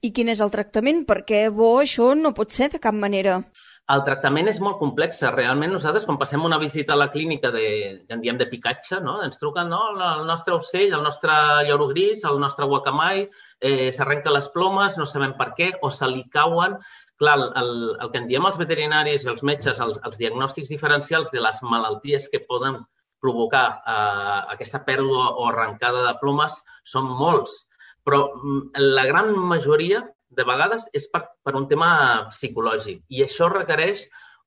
I 0.05 0.13
quin 0.15 0.29
és 0.31 0.39
el 0.39 0.53
tractament? 0.53 1.03
Perquè 1.07 1.49
bo 1.51 1.73
això 1.81 2.13
no 2.15 2.35
pot 2.35 2.53
ser 2.55 2.69
de 2.75 2.79
cap 2.79 2.95
manera. 2.95 3.41
El 3.89 4.03
tractament 4.05 4.45
és 4.51 4.59
molt 4.61 4.77
complex. 4.77 5.23
Realment 5.33 5.71
nosaltres, 5.73 6.05
quan 6.05 6.19
passem 6.21 6.43
una 6.45 6.59
visita 6.61 6.93
a 6.93 6.99
la 6.99 7.07
clínica 7.09 7.49
de, 7.51 7.65
en 8.13 8.21
diem 8.21 8.37
de 8.37 8.45
picatge, 8.51 8.99
no? 9.01 9.15
ens 9.25 9.41
truquen 9.41 9.71
no? 9.73 9.79
el 9.97 10.27
nostre 10.29 10.53
ocell, 10.53 10.93
el 10.93 11.01
nostre 11.01 11.33
lloro 11.65 11.87
gris, 11.89 12.21
el 12.29 12.37
nostre 12.39 12.69
guacamai, 12.69 13.25
eh, 13.59 13.89
s'arrenca 13.95 14.35
les 14.35 14.51
plomes, 14.53 14.99
no 15.01 15.09
sabem 15.09 15.33
per 15.39 15.49
què, 15.57 15.71
o 15.81 15.89
se 15.89 16.07
li 16.11 16.21
cauen 16.29 16.77
clar, 17.19 17.37
el, 17.61 17.73
el 17.99 18.11
que 18.11 18.21
en 18.21 18.29
diem 18.29 18.47
els 18.47 18.59
veterinaris 18.61 19.25
i 19.25 19.31
els 19.33 19.43
metges, 19.47 19.81
els, 19.83 19.99
els 20.07 20.21
diagnòstics 20.21 20.71
diferencials 20.71 21.33
de 21.33 21.43
les 21.43 21.59
malalties 21.63 22.29
que 22.31 22.45
poden 22.47 22.79
provocar 23.23 23.65
eh, 23.79 24.39
aquesta 24.55 24.81
pèrdua 24.87 25.33
o 25.35 25.49
arrencada 25.49 26.05
de 26.07 26.15
plomes 26.21 26.55
són 26.87 27.11
molts, 27.19 27.65
però 28.07 28.23
mm, 28.31 28.87
la 28.95 29.05
gran 29.09 29.35
majoria 29.51 30.01
de 30.29 30.45
vegades 30.47 30.87
és 30.95 31.09
per, 31.11 31.25
per 31.43 31.55
un 31.59 31.67
tema 31.67 31.91
psicològic 32.29 33.03
i 33.09 33.23
això 33.25 33.49
requereix 33.51 34.05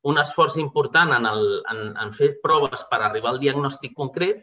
un 0.08 0.18
esforç 0.18 0.58
important 0.62 1.12
en, 1.14 1.26
el, 1.30 1.44
en, 1.70 1.82
en 2.04 2.12
fer 2.14 2.32
proves 2.42 2.84
per 2.90 3.02
arribar 3.02 3.32
al 3.32 3.40
diagnòstic 3.42 3.94
concret 3.98 4.42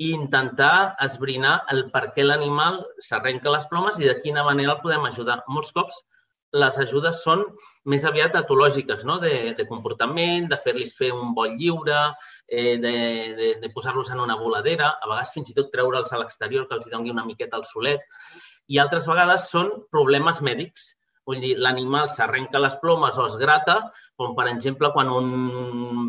i 0.00 0.12
intentar 0.16 0.96
esbrinar 1.06 1.56
el 1.72 1.88
per 1.94 2.06
què 2.14 2.24
l'animal 2.24 2.78
s'arrenca 3.06 3.52
les 3.52 3.66
plomes 3.70 3.98
i 4.00 4.08
de 4.08 4.16
quina 4.22 4.44
manera 4.46 4.76
el 4.76 4.84
podem 4.84 5.04
ajudar. 5.08 5.40
Molts 5.50 5.74
cops 5.76 5.98
les 6.52 6.78
ajudes 6.82 7.22
són 7.22 7.44
més 7.92 8.04
aviat 8.08 8.34
etològiques, 8.40 9.04
no? 9.06 9.18
de, 9.22 9.54
de 9.58 9.66
comportament, 9.68 10.48
de 10.50 10.58
fer-los 10.64 10.96
fer 10.98 11.12
un 11.14 11.34
vol 11.34 11.54
lliure, 11.58 12.00
eh, 12.48 12.76
de, 12.82 12.94
de, 13.38 13.50
de 13.62 13.70
posar-los 13.74 14.10
en 14.10 14.22
una 14.24 14.36
voladera, 14.40 14.96
a 14.98 15.10
vegades 15.10 15.34
fins 15.36 15.52
i 15.52 15.58
tot 15.58 15.70
treure'ls 15.74 16.12
a 16.12 16.18
l'exterior, 16.22 16.66
que 16.66 16.78
els 16.78 16.90
doni 16.90 17.14
una 17.14 17.26
miqueta 17.26 17.60
al 17.60 17.66
solet, 17.68 18.02
i 18.66 18.82
altres 18.82 19.06
vegades 19.06 19.50
són 19.50 19.70
problemes 19.94 20.42
mèdics. 20.42 20.96
Vull 21.28 21.38
dir, 21.38 21.52
l'animal 21.62 22.08
s'arrenca 22.10 22.58
les 22.58 22.74
plomes 22.82 23.14
o 23.20 23.26
es 23.28 23.36
grata, 23.38 23.76
com 24.18 24.32
per 24.34 24.48
exemple 24.50 24.90
quan 24.90 25.10
un... 25.14 25.28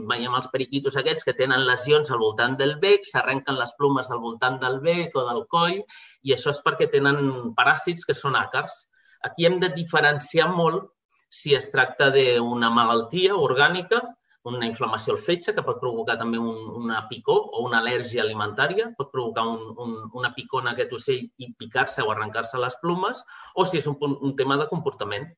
veiem 0.09 0.33
els 0.33 0.47
periquitos 0.49 0.97
aquests 0.97 1.27
que 1.27 1.35
tenen 1.37 1.67
lesions 1.67 2.09
al 2.09 2.21
voltant 2.23 2.55
del 2.57 2.79
bec, 2.81 3.05
s'arrenquen 3.05 3.59
les 3.59 3.75
plomes 3.77 4.09
al 4.09 4.23
voltant 4.23 4.57
del 4.63 4.79
bec 4.81 5.13
o 5.13 5.27
del 5.27 5.45
coll, 5.51 5.77
i 6.25 6.33
això 6.33 6.49
és 6.55 6.63
perquè 6.65 6.89
tenen 6.89 7.53
paràsits 7.59 8.07
que 8.07 8.17
són 8.17 8.39
àcars 8.39 8.87
Aquí 9.27 9.45
hem 9.45 9.59
de 9.61 9.69
diferenciar 9.75 10.49
molt 10.53 10.89
si 11.31 11.53
es 11.55 11.69
tracta 11.71 12.09
d'una 12.11 12.69
malaltia 12.73 13.37
orgànica, 13.39 14.01
una 14.43 14.65
inflamació 14.65 15.13
al 15.13 15.21
fetge, 15.21 15.53
que 15.53 15.63
pot 15.65 15.79
provocar 15.79 16.17
també 16.17 16.39
un, 16.41 16.55
una 16.81 17.03
picor 17.09 17.43
o 17.53 17.65
una 17.67 17.79
al·lèrgia 17.79 18.23
alimentària, 18.23 18.89
pot 18.97 19.11
provocar 19.13 19.45
un, 19.47 19.59
un, 19.77 19.93
una 20.17 20.31
picor 20.33 20.65
en 20.65 20.71
aquest 20.71 20.95
ocell 20.97 21.27
i 21.37 21.51
picar-se 21.57 22.01
o 22.01 22.09
arrencar-se 22.11 22.59
les 22.61 22.77
plomes, 22.81 23.21
o 23.55 23.65
si 23.69 23.77
és 23.77 23.87
un, 23.87 23.99
un 24.01 24.35
tema 24.35 24.57
de 24.57 24.67
comportament. 24.71 25.29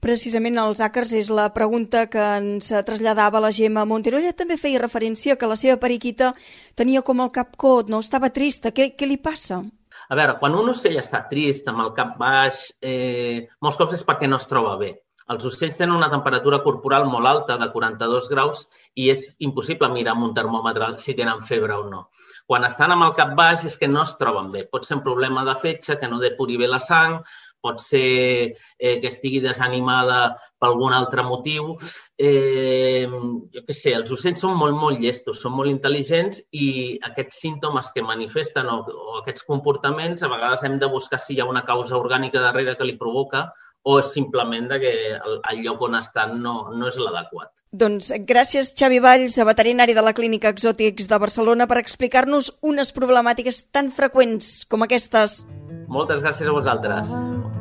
Precisament 0.00 0.56
els 0.62 0.80
àcars 0.80 1.12
és 1.18 1.28
la 1.34 1.48
pregunta 1.54 2.04
que 2.10 2.22
ens 2.38 2.70
traslladava 2.86 3.42
la 3.42 3.50
Gemma 3.52 3.84
Montero. 3.84 4.20
Ella 4.22 4.32
també 4.32 4.56
feia 4.56 4.80
referència 4.80 5.36
que 5.36 5.50
la 5.50 5.58
seva 5.58 5.76
periquita 5.82 6.32
tenia 6.78 7.02
com 7.02 7.20
el 7.24 7.32
cap 7.34 7.56
cot, 7.58 7.90
no? 7.90 7.98
Estava 7.98 8.30
trista. 8.30 8.70
Què, 8.70 8.92
què 8.94 9.10
li 9.10 9.18
passa? 9.18 9.64
A 10.08 10.16
veure, 10.16 10.38
quan 10.40 10.54
un 10.56 10.70
ocell 10.72 10.96
està 11.00 11.20
trist, 11.28 11.66
amb 11.68 11.84
el 11.84 11.92
cap 11.96 12.14
baix, 12.20 12.62
eh, 12.80 13.44
molts 13.64 13.76
cops 13.80 13.98
és 13.98 14.06
perquè 14.08 14.28
no 14.30 14.38
es 14.40 14.48
troba 14.48 14.78
bé. 14.80 14.94
Els 15.32 15.44
ocells 15.44 15.76
tenen 15.76 15.96
una 15.96 16.08
temperatura 16.08 16.62
corporal 16.64 17.04
molt 17.12 17.28
alta, 17.28 17.58
de 17.60 17.66
42 17.74 18.30
graus, 18.32 18.62
i 18.96 19.10
és 19.12 19.26
impossible 19.48 19.90
mirar 19.92 20.14
amb 20.14 20.24
un 20.30 20.32
termòmetre 20.38 20.94
si 21.04 21.14
tenen 21.18 21.42
febre 21.50 21.76
o 21.76 21.84
no. 21.90 22.06
Quan 22.48 22.64
estan 22.64 22.94
amb 22.94 23.04
el 23.04 23.12
cap 23.18 23.34
baix 23.36 23.66
és 23.68 23.76
que 23.76 23.90
no 23.92 24.06
es 24.08 24.14
troben 24.16 24.48
bé. 24.54 24.64
Pot 24.72 24.88
ser 24.88 24.96
un 24.96 25.04
problema 25.04 25.44
de 25.44 25.56
fetge, 25.60 25.98
que 26.00 26.08
no 26.08 26.22
depuri 26.24 26.56
bé 26.56 26.70
la 26.72 26.80
sang, 26.80 27.18
pot 27.64 27.80
ser 27.82 28.54
eh, 28.78 28.96
que 29.00 29.10
estigui 29.10 29.40
desanimada 29.44 30.36
per 30.58 30.70
algun 30.70 30.94
altre 30.96 31.24
motiu. 31.26 31.76
Eh, 32.18 33.06
jo 33.08 33.64
què 33.66 33.76
sé, 33.76 33.94
els 33.98 34.12
ocells 34.14 34.42
són 34.44 34.56
molt, 34.58 34.76
molt 34.78 35.00
llestos, 35.02 35.42
són 35.42 35.56
molt 35.58 35.72
intel·ligents 35.72 36.42
i 36.52 36.98
aquests 37.10 37.40
símptomes 37.44 37.92
que 37.94 38.06
manifesten 38.06 38.70
o, 38.72 38.80
o 38.82 39.20
aquests 39.22 39.46
comportaments 39.48 40.22
a 40.22 40.32
vegades 40.32 40.64
hem 40.66 40.78
de 40.82 40.90
buscar 40.90 41.20
si 41.22 41.36
hi 41.36 41.40
ha 41.42 41.50
una 41.50 41.66
causa 41.66 41.98
orgànica 41.98 42.42
darrere 42.42 42.76
que 42.78 42.88
li 42.88 42.98
provoca 43.00 43.48
o 43.88 43.98
és 44.00 44.10
simplement 44.12 44.66
de 44.68 44.78
que 44.82 44.92
el, 45.16 45.38
el 45.50 45.62
lloc 45.64 45.82
on 45.86 45.96
estan 45.98 46.36
no, 46.42 46.54
no 46.74 46.90
és 46.90 46.98
l'adequat. 47.00 47.52
Doncs 47.82 48.10
gràcies, 48.28 48.72
Xavi 48.76 49.00
Valls, 49.04 49.38
veterinari 49.48 49.96
de 49.96 50.04
la 50.04 50.14
Clínica 50.16 50.52
Exòtics 50.54 51.08
de 51.08 51.20
Barcelona, 51.20 51.68
per 51.70 51.80
explicar-nos 51.80 52.52
unes 52.60 52.92
problemàtiques 52.96 53.64
tan 53.72 53.92
freqüents 53.94 54.66
com 54.68 54.84
aquestes. 54.84 55.42
Moltes 55.88 56.20
gràcies 56.20 56.48
a 56.48 56.52
vosaltres. 56.52 57.10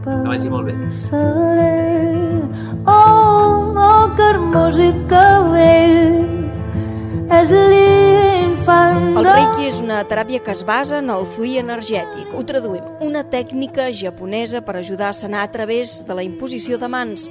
Que 0.03 0.15
vagi 0.27 0.50
molt 0.51 0.67
bé. 0.67 0.74
Oh, 2.88 3.72
oh, 3.72 4.03
que 4.17 4.25
hermós 4.34 4.75
i 4.84 4.89
que 5.07 5.27
vell 5.53 6.36
és 7.38 7.50
l'infant 7.51 9.17
El 9.19 9.27
Reiki 9.27 9.67
és 9.67 9.79
una 9.84 10.01
teràpia 10.07 10.39
que 10.43 10.51
es 10.55 10.65
basa 10.67 11.00
en 11.00 11.12
el 11.12 11.24
fluir 11.36 11.62
energètic. 11.63 12.27
Ho 12.36 12.43
traduïm. 12.48 12.84
Una 13.03 13.24
tècnica 13.31 13.89
japonesa 13.96 14.63
per 14.63 14.75
ajudar 14.75 15.13
a 15.13 15.15
sanar 15.15 15.48
a 15.48 15.51
través 15.51 16.01
de 16.07 16.15
la 16.15 16.27
imposició 16.27 16.79
de 16.79 16.91
mans. 16.91 17.29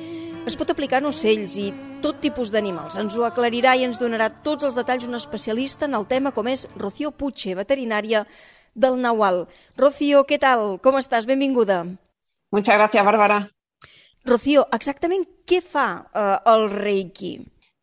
Es 0.49 0.57
pot 0.57 0.73
aplicar 0.73 1.03
en 1.03 1.13
ocells 1.13 1.57
i 1.61 1.71
tot 2.05 2.21
tipus 2.25 2.53
d'animals. 2.55 2.97
Ens 3.01 3.17
ho 3.17 3.25
aclarirà 3.29 3.77
i 3.77 3.85
ens 3.85 4.01
donarà 4.01 4.31
tots 4.45 4.65
els 4.65 4.77
detalls 4.81 5.09
un 5.09 5.17
especialista 5.19 5.89
en 5.89 5.97
el 5.99 6.09
tema 6.09 6.33
com 6.33 6.49
és 6.49 6.69
Rocío 6.77 7.13
Puche, 7.13 7.57
veterinària 7.59 8.25
del 8.77 9.01
Nahual. 9.01 9.47
Rocío, 9.81 10.23
què 10.29 10.39
tal? 10.39 10.77
Com 10.85 11.01
estàs? 11.01 11.27
Benvinguda. 11.27 11.83
Muchas 12.53 12.77
gracias, 12.77 13.05
Bárbara. 13.05 13.39
Rocío, 14.27 14.67
exactament 14.77 15.25
què 15.49 15.61
fa 15.63 15.89
eh, 16.13 16.39
el 16.53 16.69
Reiki? 16.71 17.35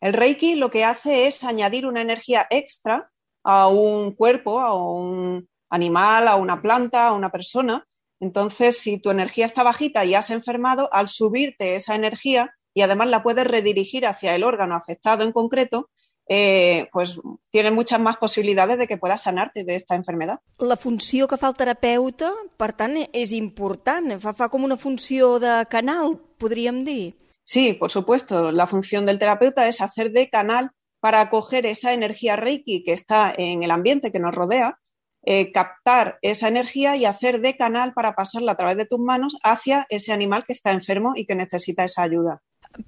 El 0.04 0.14
Reiki 0.14 0.56
lo 0.56 0.70
que 0.70 0.84
hace 0.84 1.28
es 1.28 1.44
añadir 1.44 1.86
una 1.86 2.02
energía 2.02 2.46
extra 2.50 3.10
a 3.44 3.68
un 3.68 4.12
cuerpo, 4.12 4.60
a 4.60 4.74
un 4.76 5.48
animal, 5.70 6.28
a 6.28 6.36
una 6.36 6.62
planta, 6.62 7.08
a 7.08 7.14
una 7.14 7.30
persona. 7.32 7.86
Entonces, 8.20 8.80
si 8.80 9.00
tu 9.00 9.10
energía 9.10 9.46
está 9.46 9.64
bajita 9.64 10.06
y 10.06 10.14
has 10.16 10.30
enfermado, 10.30 10.90
al 10.94 11.08
subirte 11.08 11.76
esa 11.76 11.96
energía 11.96 12.54
y 12.74 12.82
además 12.82 13.08
la 13.10 13.24
puedes 13.24 13.48
redirigir 13.48 14.06
hacia 14.06 14.36
el 14.36 14.44
órgano 14.44 14.76
afectado 14.76 15.24
en 15.24 15.32
concreto, 15.32 15.90
eh, 16.28 16.88
pues 16.92 17.20
tienes 17.52 17.74
muchas 17.74 18.00
más 18.00 18.18
posibilidades 18.18 18.78
de 18.78 18.88
que 18.88 18.98
puedas 18.98 19.24
sanarte 19.24 19.64
de 19.64 19.76
esta 19.76 19.96
enfermedad. 19.96 20.40
La 20.60 20.78
funció 20.78 21.28
que 21.28 21.38
fa 21.38 21.50
el 21.52 21.58
terapeuta, 21.58 22.32
per 22.58 22.72
tant, 22.74 22.96
és 23.12 23.34
important. 23.36 24.16
Fa, 24.24 24.34
fa 24.34 24.50
com 24.50 24.64
una 24.64 24.78
funció 24.78 25.38
de 25.44 25.64
canal, 25.70 26.18
podríem 26.40 26.84
dir. 26.86 27.16
Sí, 27.44 27.74
por 27.74 27.92
supuesto. 27.92 28.52
La 28.52 28.68
función 28.68 29.06
del 29.06 29.20
terapeuta 29.20 29.68
es 29.68 29.82
hacer 29.82 30.12
de 30.12 30.30
canal 30.30 30.72
para 31.02 31.20
acoger 31.20 31.66
esa 31.66 31.92
energía 31.92 32.38
Reiki 32.38 32.84
que 32.84 32.94
está 32.94 33.34
en 33.38 33.64
el 33.64 33.72
ambiente 33.72 34.12
que 34.12 34.20
nos 34.20 34.34
rodea, 34.34 34.80
eh, 35.26 35.52
captar 35.52 36.18
esa 36.22 36.48
energía 36.48 36.96
y 36.96 37.06
hacer 37.06 37.42
de 37.42 37.58
canal 37.58 37.94
para 37.94 38.14
pasarla 38.16 38.54
a 38.54 38.56
través 38.56 38.78
de 38.78 38.86
tus 38.86 39.00
manos 39.00 39.38
hacia 39.44 39.86
ese 39.90 40.14
animal 40.14 40.46
que 40.46 40.54
está 40.54 40.72
enfermo 40.72 41.14
y 41.16 41.26
que 41.26 41.36
necesita 41.36 41.84
esa 41.84 42.04
ayuda. 42.04 42.42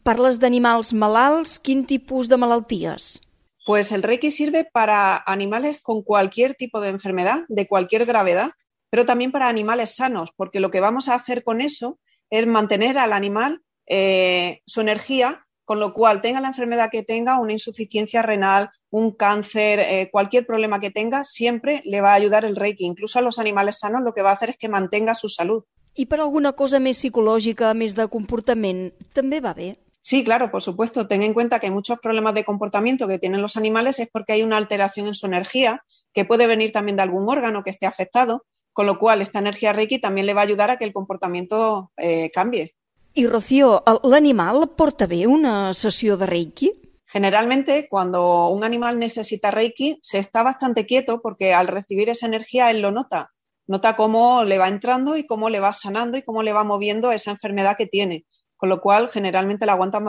Parles 0.03 0.39
d'animals 0.41 0.93
malalts, 0.93 1.59
quin 1.59 1.85
tipus 1.85 2.27
de 2.27 2.37
malalties? 2.41 3.21
Pues 3.65 3.91
el 3.91 4.03
Reiki 4.03 4.29
sirve 4.29 4.63
para 4.71 5.17
animales 5.25 5.81
con 5.81 6.03
cualquier 6.03 6.53
tipo 6.53 6.79
de 6.81 6.89
enfermedad, 6.89 7.45
de 7.49 7.67
cualquier 7.67 8.05
gravedad, 8.05 8.51
pero 8.91 9.05
también 9.05 9.31
para 9.31 9.49
animales 9.49 9.95
sanos, 9.95 10.29
porque 10.35 10.59
lo 10.59 10.69
que 10.69 10.79
vamos 10.79 11.09
a 11.09 11.15
hacer 11.15 11.43
con 11.43 11.61
eso 11.61 11.99
es 12.29 12.45
mantener 12.45 12.99
al 12.99 13.11
animal 13.11 13.63
eh, 13.87 14.61
su 14.67 14.81
energía, 14.81 15.47
con 15.65 15.79
lo 15.79 15.93
cual 15.93 16.21
tenga 16.21 16.41
la 16.41 16.49
enfermedad 16.49 16.91
que 16.91 17.01
tenga, 17.01 17.39
una 17.39 17.53
insuficiencia 17.53 18.21
renal, 18.21 18.69
un 18.91 19.11
cáncer, 19.11 19.79
eh, 19.79 20.09
cualquier 20.11 20.45
problema 20.45 20.79
que 20.79 20.91
tenga, 20.91 21.23
siempre 21.23 21.81
le 21.85 22.01
va 22.01 22.11
a 22.11 22.15
ayudar 22.15 22.45
el 22.45 22.55
Reiki. 22.55 22.85
Incluso 22.85 23.17
a 23.17 23.23
los 23.23 23.39
animales 23.39 23.79
sanos 23.79 24.03
lo 24.03 24.13
que 24.13 24.21
va 24.21 24.29
a 24.29 24.33
hacer 24.33 24.51
es 24.51 24.57
que 24.57 24.69
mantenga 24.69 25.15
su 25.15 25.27
salud. 25.27 25.63
I 25.95 26.05
per 26.11 26.19
alguna 26.19 26.51
cosa 26.59 26.81
més 26.83 26.99
psicològica, 26.99 27.69
més 27.73 27.93
de 27.95 28.03
comportament, 28.11 28.89
també 29.15 29.39
va 29.39 29.53
bé? 29.55 29.77
Sí, 30.07 30.23
claro, 30.23 30.51
por 30.51 30.61
supuesto. 30.61 31.07
Ten 31.07 31.23
en 31.23 31.33
cuenta 31.33 31.59
que 31.59 31.71
muchos 31.71 31.97
problemas 31.97 32.35
de 32.35 32.45
comportamiento 32.45 33.07
que 33.07 33.17
tienen 33.17 33.41
los 33.41 33.57
animales 33.57 33.97
es 33.97 34.07
porque 34.13 34.33
hay 34.33 34.43
una 34.43 34.55
alteración 34.57 35.07
en 35.07 35.15
su 35.15 35.25
energía, 35.25 35.83
que 36.13 36.25
puede 36.25 36.45
venir 36.45 36.71
también 36.71 36.95
de 36.95 37.01
algún 37.01 37.27
órgano 37.27 37.63
que 37.63 37.71
esté 37.71 37.87
afectado, 37.87 38.45
con 38.71 38.85
lo 38.85 38.99
cual 38.99 39.23
esta 39.23 39.39
energía 39.39 39.73
Reiki 39.73 39.99
también 39.99 40.27
le 40.27 40.35
va 40.35 40.41
a 40.41 40.43
ayudar 40.43 40.69
a 40.69 40.77
que 40.77 40.85
el 40.85 40.93
comportamiento 40.93 41.91
eh, 41.97 42.29
cambie. 42.31 42.75
I, 43.15 43.25
Rocío, 43.25 43.83
el- 43.87 44.11
l'animal 44.11 44.75
porta 44.77 45.07
bé 45.07 45.25
una 45.25 45.73
sessió 45.73 46.17
de 46.17 46.27
Reiki? 46.27 46.71
Generalmente, 47.07 47.87
cuando 47.89 48.49
un 48.49 48.63
animal 48.63 48.99
necesita 48.99 49.49
Reiki, 49.49 49.97
se 50.03 50.19
está 50.19 50.43
bastante 50.43 50.85
quieto 50.85 51.19
porque 51.19 51.51
al 51.55 51.67
recibir 51.67 52.09
esa 52.09 52.27
energía 52.27 52.69
él 52.69 52.81
lo 52.81 52.91
nota. 52.91 53.31
Nota 53.65 53.95
cómo 53.95 54.43
le 54.43 54.59
va 54.59 54.67
entrando 54.67 55.17
y 55.17 55.25
cómo 55.25 55.49
le 55.49 55.59
va 55.59 55.73
sanando 55.73 56.15
y 56.15 56.21
cómo 56.21 56.43
le 56.43 56.53
va 56.53 56.63
moviendo 56.63 57.11
esa 57.11 57.31
enfermedad 57.31 57.75
que 57.75 57.87
tiene. 57.87 58.25
Con 58.57 58.69
lo 58.69 58.81
cual, 58.81 59.09
generalmente 59.09 59.65
la 59.65 59.73
aguantan 59.73 60.05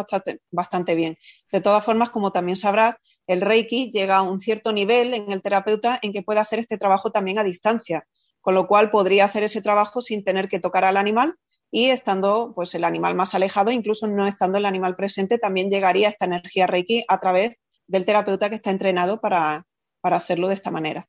bastante, 0.50 0.94
bien. 0.94 1.16
De 1.50 1.60
todas 1.60 1.84
formas, 1.84 2.10
como 2.10 2.32
también 2.32 2.56
sabrás, 2.56 2.96
el 3.26 3.40
Reiki 3.40 3.90
llega 3.90 4.16
a 4.16 4.22
un 4.22 4.38
cierto 4.38 4.72
nivel 4.72 5.14
en 5.14 5.32
el 5.32 5.42
terapeuta 5.42 5.98
en 6.02 6.12
que 6.12 6.22
puede 6.22 6.40
hacer 6.40 6.60
este 6.60 6.78
trabajo 6.78 7.10
también 7.10 7.38
a 7.38 7.44
distancia. 7.44 8.06
Con 8.40 8.54
lo 8.54 8.68
cual, 8.68 8.90
podría 8.90 9.24
hacer 9.24 9.42
ese 9.42 9.62
trabajo 9.62 10.00
sin 10.00 10.22
tener 10.22 10.48
que 10.48 10.60
tocar 10.60 10.84
al 10.84 10.96
animal 10.96 11.34
y 11.70 11.86
estando 11.90 12.52
pues 12.54 12.74
el 12.74 12.84
animal 12.84 13.16
más 13.16 13.34
alejado, 13.34 13.72
incluso 13.72 14.06
no 14.06 14.26
estando 14.26 14.58
el 14.58 14.66
animal 14.66 14.94
presente, 14.94 15.38
también 15.38 15.68
llegaría 15.68 16.08
esta 16.08 16.26
energía 16.26 16.68
Reiki 16.68 17.04
a 17.08 17.18
través 17.18 17.58
del 17.88 18.04
terapeuta 18.04 18.48
que 18.48 18.54
está 18.54 18.70
entrenado 18.70 19.20
para, 19.20 19.66
para 20.00 20.16
hacerlo 20.16 20.48
de 20.48 20.54
esta 20.54 20.70
manera. 20.70 21.04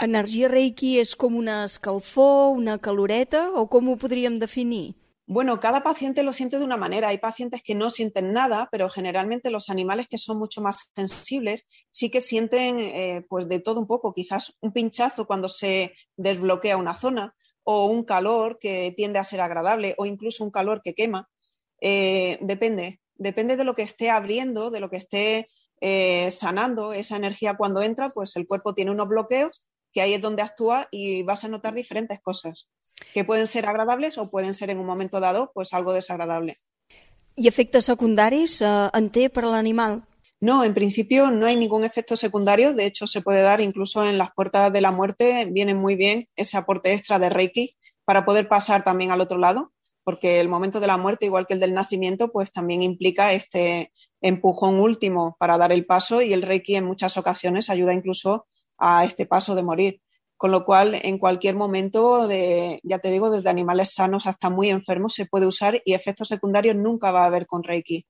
Energia 0.00 0.48
Reiki 0.48 0.94
és 0.96 1.12
com 1.12 1.34
una 1.36 1.58
escalfor, 1.68 2.54
una 2.56 2.78
caloreta, 2.80 3.50
o 3.52 3.66
com 3.68 3.90
ho 3.92 3.96
podríem 4.00 4.38
definir? 4.40 4.94
Bueno, 5.32 5.60
cada 5.60 5.84
paciente 5.84 6.24
lo 6.24 6.32
siente 6.32 6.58
de 6.58 6.64
una 6.64 6.76
manera. 6.76 7.06
Hay 7.06 7.18
pacientes 7.18 7.62
que 7.62 7.76
no 7.76 7.88
sienten 7.88 8.32
nada, 8.32 8.68
pero 8.72 8.90
generalmente 8.90 9.52
los 9.52 9.70
animales 9.70 10.08
que 10.08 10.18
son 10.18 10.40
mucho 10.40 10.60
más 10.60 10.90
sensibles 10.96 11.68
sí 11.88 12.10
que 12.10 12.20
sienten 12.20 12.80
eh, 12.80 13.24
pues 13.28 13.48
de 13.48 13.60
todo 13.60 13.78
un 13.78 13.86
poco. 13.86 14.12
Quizás 14.12 14.56
un 14.60 14.72
pinchazo 14.72 15.28
cuando 15.28 15.48
se 15.48 15.94
desbloquea 16.16 16.76
una 16.76 16.96
zona 16.96 17.32
o 17.62 17.84
un 17.84 18.02
calor 18.02 18.58
que 18.58 18.92
tiende 18.96 19.20
a 19.20 19.24
ser 19.24 19.40
agradable 19.40 19.94
o 19.98 20.04
incluso 20.04 20.42
un 20.42 20.50
calor 20.50 20.82
que 20.82 20.94
quema. 20.94 21.28
Eh, 21.80 22.38
depende, 22.40 23.00
depende 23.14 23.56
de 23.56 23.62
lo 23.62 23.76
que 23.76 23.82
esté 23.82 24.10
abriendo, 24.10 24.72
de 24.72 24.80
lo 24.80 24.90
que 24.90 24.96
esté 24.96 25.46
eh, 25.80 26.32
sanando 26.32 26.92
esa 26.92 27.14
energía 27.14 27.56
cuando 27.56 27.82
entra, 27.82 28.08
pues 28.08 28.34
el 28.34 28.48
cuerpo 28.48 28.74
tiene 28.74 28.90
unos 28.90 29.08
bloqueos 29.08 29.70
que 29.92 30.00
ahí 30.00 30.14
es 30.14 30.22
donde 30.22 30.42
actúa 30.42 30.88
y 30.90 31.22
vas 31.22 31.44
a 31.44 31.48
notar 31.48 31.74
diferentes 31.74 32.20
cosas 32.20 32.68
que 33.12 33.24
pueden 33.24 33.46
ser 33.46 33.66
agradables 33.66 34.18
o 34.18 34.30
pueden 34.30 34.54
ser 34.54 34.70
en 34.70 34.78
un 34.78 34.86
momento 34.86 35.20
dado 35.20 35.50
pues 35.54 35.72
algo 35.72 35.92
desagradable. 35.92 36.56
I 37.36 37.48
efectes 37.48 37.86
secundaris 37.86 38.60
eh, 38.60 38.90
en 38.92 39.10
té 39.10 39.30
per 39.30 39.46
a 39.46 39.52
l'animal? 39.54 40.02
No, 40.40 40.64
en 40.64 40.74
principio 40.74 41.30
no 41.30 41.46
hay 41.46 41.56
ningún 41.56 41.84
efecto 41.84 42.16
secundario, 42.16 42.74
de 42.74 42.86
hecho 42.86 43.06
se 43.06 43.20
puede 43.20 43.42
dar 43.42 43.60
incluso 43.60 44.04
en 44.04 44.18
las 44.18 44.32
puertas 44.32 44.72
de 44.72 44.80
la 44.80 44.90
muerte, 44.90 45.46
viene 45.50 45.74
muy 45.74 45.96
bien 45.96 46.26
ese 46.36 46.56
aporte 46.56 46.92
extra 46.92 47.18
de 47.18 47.28
Reiki 47.28 47.76
para 48.04 48.24
poder 48.24 48.48
pasar 48.48 48.82
también 48.82 49.10
al 49.10 49.20
otro 49.20 49.38
lado, 49.38 49.72
porque 50.02 50.40
el 50.40 50.48
momento 50.48 50.80
de 50.80 50.86
la 50.86 50.96
muerte, 50.96 51.26
igual 51.26 51.46
que 51.46 51.54
el 51.54 51.60
del 51.60 51.74
nacimiento, 51.74 52.32
pues 52.32 52.52
también 52.52 52.82
implica 52.82 53.32
este 53.32 53.92
empujón 54.22 54.80
último 54.80 55.36
para 55.38 55.58
dar 55.58 55.72
el 55.72 55.84
paso 55.84 56.22
y 56.22 56.32
el 56.32 56.42
Reiki 56.42 56.74
en 56.74 56.84
muchas 56.84 57.16
ocasiones 57.16 57.68
ayuda 57.70 57.92
incluso 57.92 58.46
a 58.80 59.04
este 59.04 59.26
paso 59.26 59.54
de 59.54 59.62
morir. 59.62 60.00
Con 60.36 60.50
lo 60.50 60.64
cual, 60.64 60.98
en 61.02 61.18
cualquier 61.18 61.54
momento, 61.54 62.26
de, 62.26 62.80
ya 62.82 62.98
te 62.98 63.10
digo, 63.10 63.30
desde 63.30 63.50
animales 63.50 63.92
sanos 63.92 64.26
hasta 64.26 64.48
muy 64.48 64.70
enfermos, 64.70 65.14
se 65.14 65.26
puede 65.26 65.46
usar 65.46 65.82
y 65.84 65.92
efectos 65.92 66.28
secundarios 66.28 66.76
nunca 66.76 67.10
va 67.10 67.24
a 67.24 67.26
haber 67.26 67.46
con 67.46 67.62
Reiki. 67.62 68.06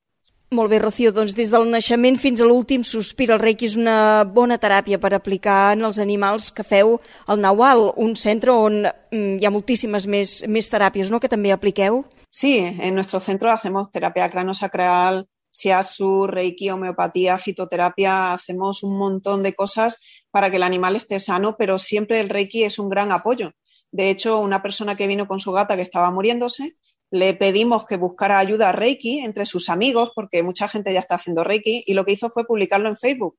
Molt 0.51 0.67
bé, 0.67 0.81
Rocío, 0.83 1.13
doncs 1.15 1.37
des 1.39 1.53
del 1.55 1.69
naixement 1.71 2.17
fins 2.19 2.41
a 2.43 2.47
l'últim 2.47 2.83
sospir, 2.83 3.29
el 3.31 3.39
Reiki 3.39 3.69
és 3.69 3.77
una 3.79 4.23
bona 4.27 4.57
teràpia 4.59 4.99
per 4.99 5.13
aplicar 5.15 5.77
en 5.77 5.85
els 5.87 6.01
animals 6.03 6.49
que 6.51 6.65
feu 6.67 6.97
al 7.31 7.39
Naual, 7.39 7.85
un 8.03 8.17
centre 8.19 8.51
on 8.51 8.81
mm, 8.83 9.37
hi 9.39 9.47
ha 9.47 9.53
moltíssimes 9.55 10.09
més, 10.11 10.33
més 10.51 10.71
teràpies, 10.73 11.13
no?, 11.15 11.21
que 11.23 11.31
també 11.31 11.55
apliqueu. 11.55 12.03
Sí, 12.35 12.57
en 12.67 12.99
nuestro 12.99 13.21
centro 13.23 13.53
hacemos 13.53 13.93
terapia 13.95 14.27
cráneo-sacral, 14.31 15.23
shiatsu, 15.55 16.27
reiki, 16.27 16.71
homeopatía, 16.71 17.39
fitoterapia, 17.39 18.33
hacemos 18.33 18.83
un 18.83 18.99
montón 18.99 19.45
de 19.45 19.55
cosas 19.55 20.03
para 20.31 20.51
que 20.51 20.57
el 20.57 20.63
animal 20.63 20.97
esté 20.97 21.21
sano, 21.21 21.57
pero 21.59 21.79
siempre 21.79 22.21
el 22.21 22.29
reiki 22.29 22.65
es 22.65 22.79
un 22.79 22.89
gran 22.89 23.13
apoyo. 23.13 23.53
De 23.91 24.11
hecho, 24.11 24.39
una 24.39 24.63
persona 24.63 24.95
que 24.95 25.07
vino 25.07 25.27
con 25.27 25.41
su 25.41 25.53
gata 25.53 25.77
que 25.77 25.83
estaba 25.83 26.11
muriéndose, 26.11 26.75
le 27.11 27.35
pedimos 27.35 27.87
que 27.87 27.97
buscara 27.97 28.39
ayuda 28.39 28.69
a 28.69 28.73
Reiki 28.73 29.19
entre 29.21 29.45
sus 29.45 29.69
amigos, 29.69 30.13
porque 30.15 30.43
mucha 30.43 30.69
gente 30.69 30.93
ya 30.93 31.01
está 31.01 31.17
haciendo 31.17 31.43
Reiki, 31.43 31.83
y 31.87 31.95
lo 31.95 32.05
que 32.05 32.13
hizo 32.13 32.31
fue 32.31 32.47
publicarlo 32.47 32.89
en 32.89 32.97
Facebook. 32.97 33.37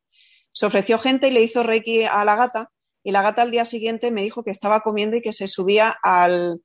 Se 0.52 0.66
ofreció 0.66 0.98
gente 0.98 1.30
y 1.30 1.32
le 1.32 1.42
hizo 1.42 1.64
Reiki 1.64 2.04
a 2.04 2.26
la 2.26 2.36
gata, 2.36 2.72
y 3.04 3.12
la 3.12 3.22
gata 3.22 3.44
al 3.44 3.52
día 3.52 3.66
siguiente 3.66 4.12
me 4.12 4.24
dijo 4.24 4.44
que 4.44 4.52
estaba 4.52 4.82
comiendo 4.82 5.18
y 5.18 5.22
que 5.22 5.32
se 5.34 5.48
subía 5.48 5.96
al, 6.04 6.62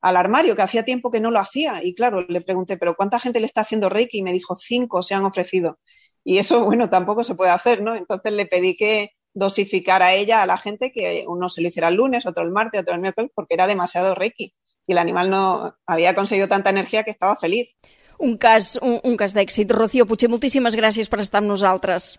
al 0.00 0.16
armario, 0.16 0.56
que 0.56 0.62
hacía 0.62 0.84
tiempo 0.84 1.10
que 1.10 1.20
no 1.20 1.30
lo 1.30 1.38
hacía. 1.38 1.84
Y 1.84 1.94
claro, 1.94 2.22
le 2.22 2.40
pregunté, 2.40 2.76
¿pero 2.76 2.96
cuánta 2.96 3.20
gente 3.20 3.40
le 3.40 3.46
está 3.46 3.62
haciendo 3.62 3.88
Reiki? 3.88 4.18
Y 4.18 4.22
me 4.22 4.32
dijo, 4.32 4.56
cinco 4.56 5.02
se 5.02 5.14
han 5.14 5.24
ofrecido. 5.24 5.78
Y 6.24 6.38
eso, 6.38 6.60
bueno, 6.64 6.90
tampoco 6.90 7.24
se 7.24 7.34
puede 7.36 7.52
hacer, 7.52 7.82
¿no? 7.82 7.94
Entonces 7.94 8.32
le 8.32 8.46
pedí 8.46 8.76
que 8.76 9.12
dosificara 9.34 10.06
a 10.06 10.14
ella, 10.14 10.42
a 10.42 10.46
la 10.46 10.58
gente, 10.58 10.92
que 10.92 11.24
uno 11.26 11.48
se 11.48 11.62
lo 11.62 11.68
hiciera 11.68 11.88
el 11.88 11.96
lunes, 11.96 12.26
otro 12.26 12.42
el 12.42 12.50
martes, 12.50 12.80
otro 12.80 12.94
el 12.94 13.00
miércoles, 13.00 13.30
porque 13.34 13.54
era 13.54 13.66
demasiado 13.66 14.14
Reiki. 14.14 14.52
y 14.90 14.92
el 14.92 14.98
animal 14.98 15.30
no 15.30 15.76
había 15.86 16.14
conseguido 16.16 16.48
tanta 16.48 16.70
energia 16.70 17.04
que 17.04 17.12
estava 17.12 17.36
feliç. 17.36 17.76
Un 18.18 18.36
cas, 18.36 18.78
un, 18.82 18.98
un 19.02 19.16
cas 19.16 19.32
d'èxit. 19.32 19.70
Rocío 19.70 20.04
Puigcer, 20.04 20.28
moltíssimes 20.28 20.76
gràcies 20.76 21.08
per 21.08 21.22
estar 21.22 21.40
amb 21.40 21.48
nosaltres. 21.48 22.18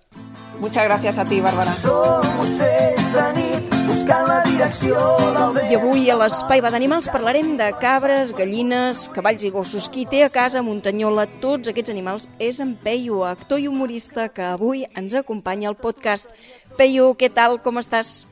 Muchas 0.57 0.87
gracias 0.87 1.19
a 1.19 1.25
ti, 1.25 1.41
Bàrbara. 1.43 1.75
Som 1.83 2.41
ocells 2.41 3.11
de 3.13 3.27
nit 3.37 3.77
buscant 3.91 4.25
la. 4.31 4.50
I 4.61 5.73
avui 5.73 6.03
a 6.13 6.15
l'Espai 6.19 6.61
Va 6.61 6.69
d'Animals 6.69 7.07
parlarem 7.09 7.55
de 7.57 7.71
cabres, 7.81 8.29
gallines, 8.37 9.07
cavalls 9.09 9.41
i 9.41 9.49
gossos. 9.49 9.87
Qui 9.89 10.03
té 10.05 10.19
a 10.21 10.29
casa 10.29 10.61
Muntanyola 10.61 11.25
tots 11.41 11.71
aquests 11.71 11.89
animals 11.89 12.27
és 12.37 12.59
en 12.61 12.75
Peyu, 12.77 13.23
actor 13.25 13.57
i 13.57 13.65
humorista 13.71 14.27
que 14.29 14.45
avui 14.51 14.83
ens 14.93 15.17
acompanya 15.17 15.71
al 15.71 15.79
podcast. 15.81 16.29
Peyu, 16.77 17.09
què 17.17 17.31
tal? 17.33 17.57
Com 17.65 17.81
estàs? 17.81 18.27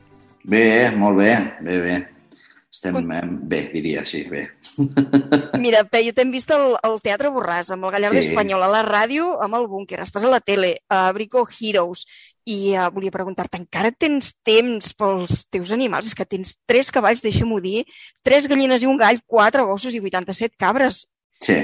Bé, 0.46 0.92
molt 0.94 1.18
bé, 1.18 1.34
bé, 1.66 1.82
bé. 1.82 1.98
Estem 2.70 2.96
eh, 3.10 3.20
bé, 3.50 3.60
diria, 3.74 4.04
sí, 4.06 4.22
bé. 4.30 4.44
Mira, 5.64 5.82
Peyu, 5.90 6.12
t'hem 6.14 6.30
vist 6.30 6.52
al, 6.54 6.76
al 6.86 7.00
Teatre 7.02 7.32
Borràs, 7.34 7.72
amb 7.74 7.88
el 7.88 7.94
Gallardo 7.96 8.20
Sí. 8.22 8.30
Espanyol, 8.30 8.62
a 8.62 8.70
la 8.70 8.84
ràdio, 8.86 9.32
amb 9.42 9.58
el 9.58 9.66
búnquer, 9.66 9.98
estàs 10.04 10.26
a 10.26 10.30
la 10.30 10.38
tele, 10.38 10.76
a 10.86 11.08
Brico 11.16 11.42
Heroes, 11.50 12.06
i 12.46 12.76
uh, 12.78 12.86
volia 12.94 13.12
preguntar-te, 13.14 13.58
encara 13.58 13.90
tens 13.90 14.30
temps 14.46 14.94
pels 14.94 15.44
teus 15.50 15.74
animals? 15.74 16.12
És 16.12 16.14
que 16.14 16.28
tens 16.28 16.54
tres 16.70 16.94
cavalls, 16.94 17.24
deixa'm-ho 17.26 17.58
dir, 17.64 17.84
tres 18.26 18.46
gallines 18.50 18.86
i 18.86 18.90
un 18.90 18.98
gall, 19.02 19.18
quatre 19.26 19.66
gossos 19.66 19.98
i 19.98 20.02
87 20.02 20.54
cabres. 20.58 21.04
Sí, 21.42 21.58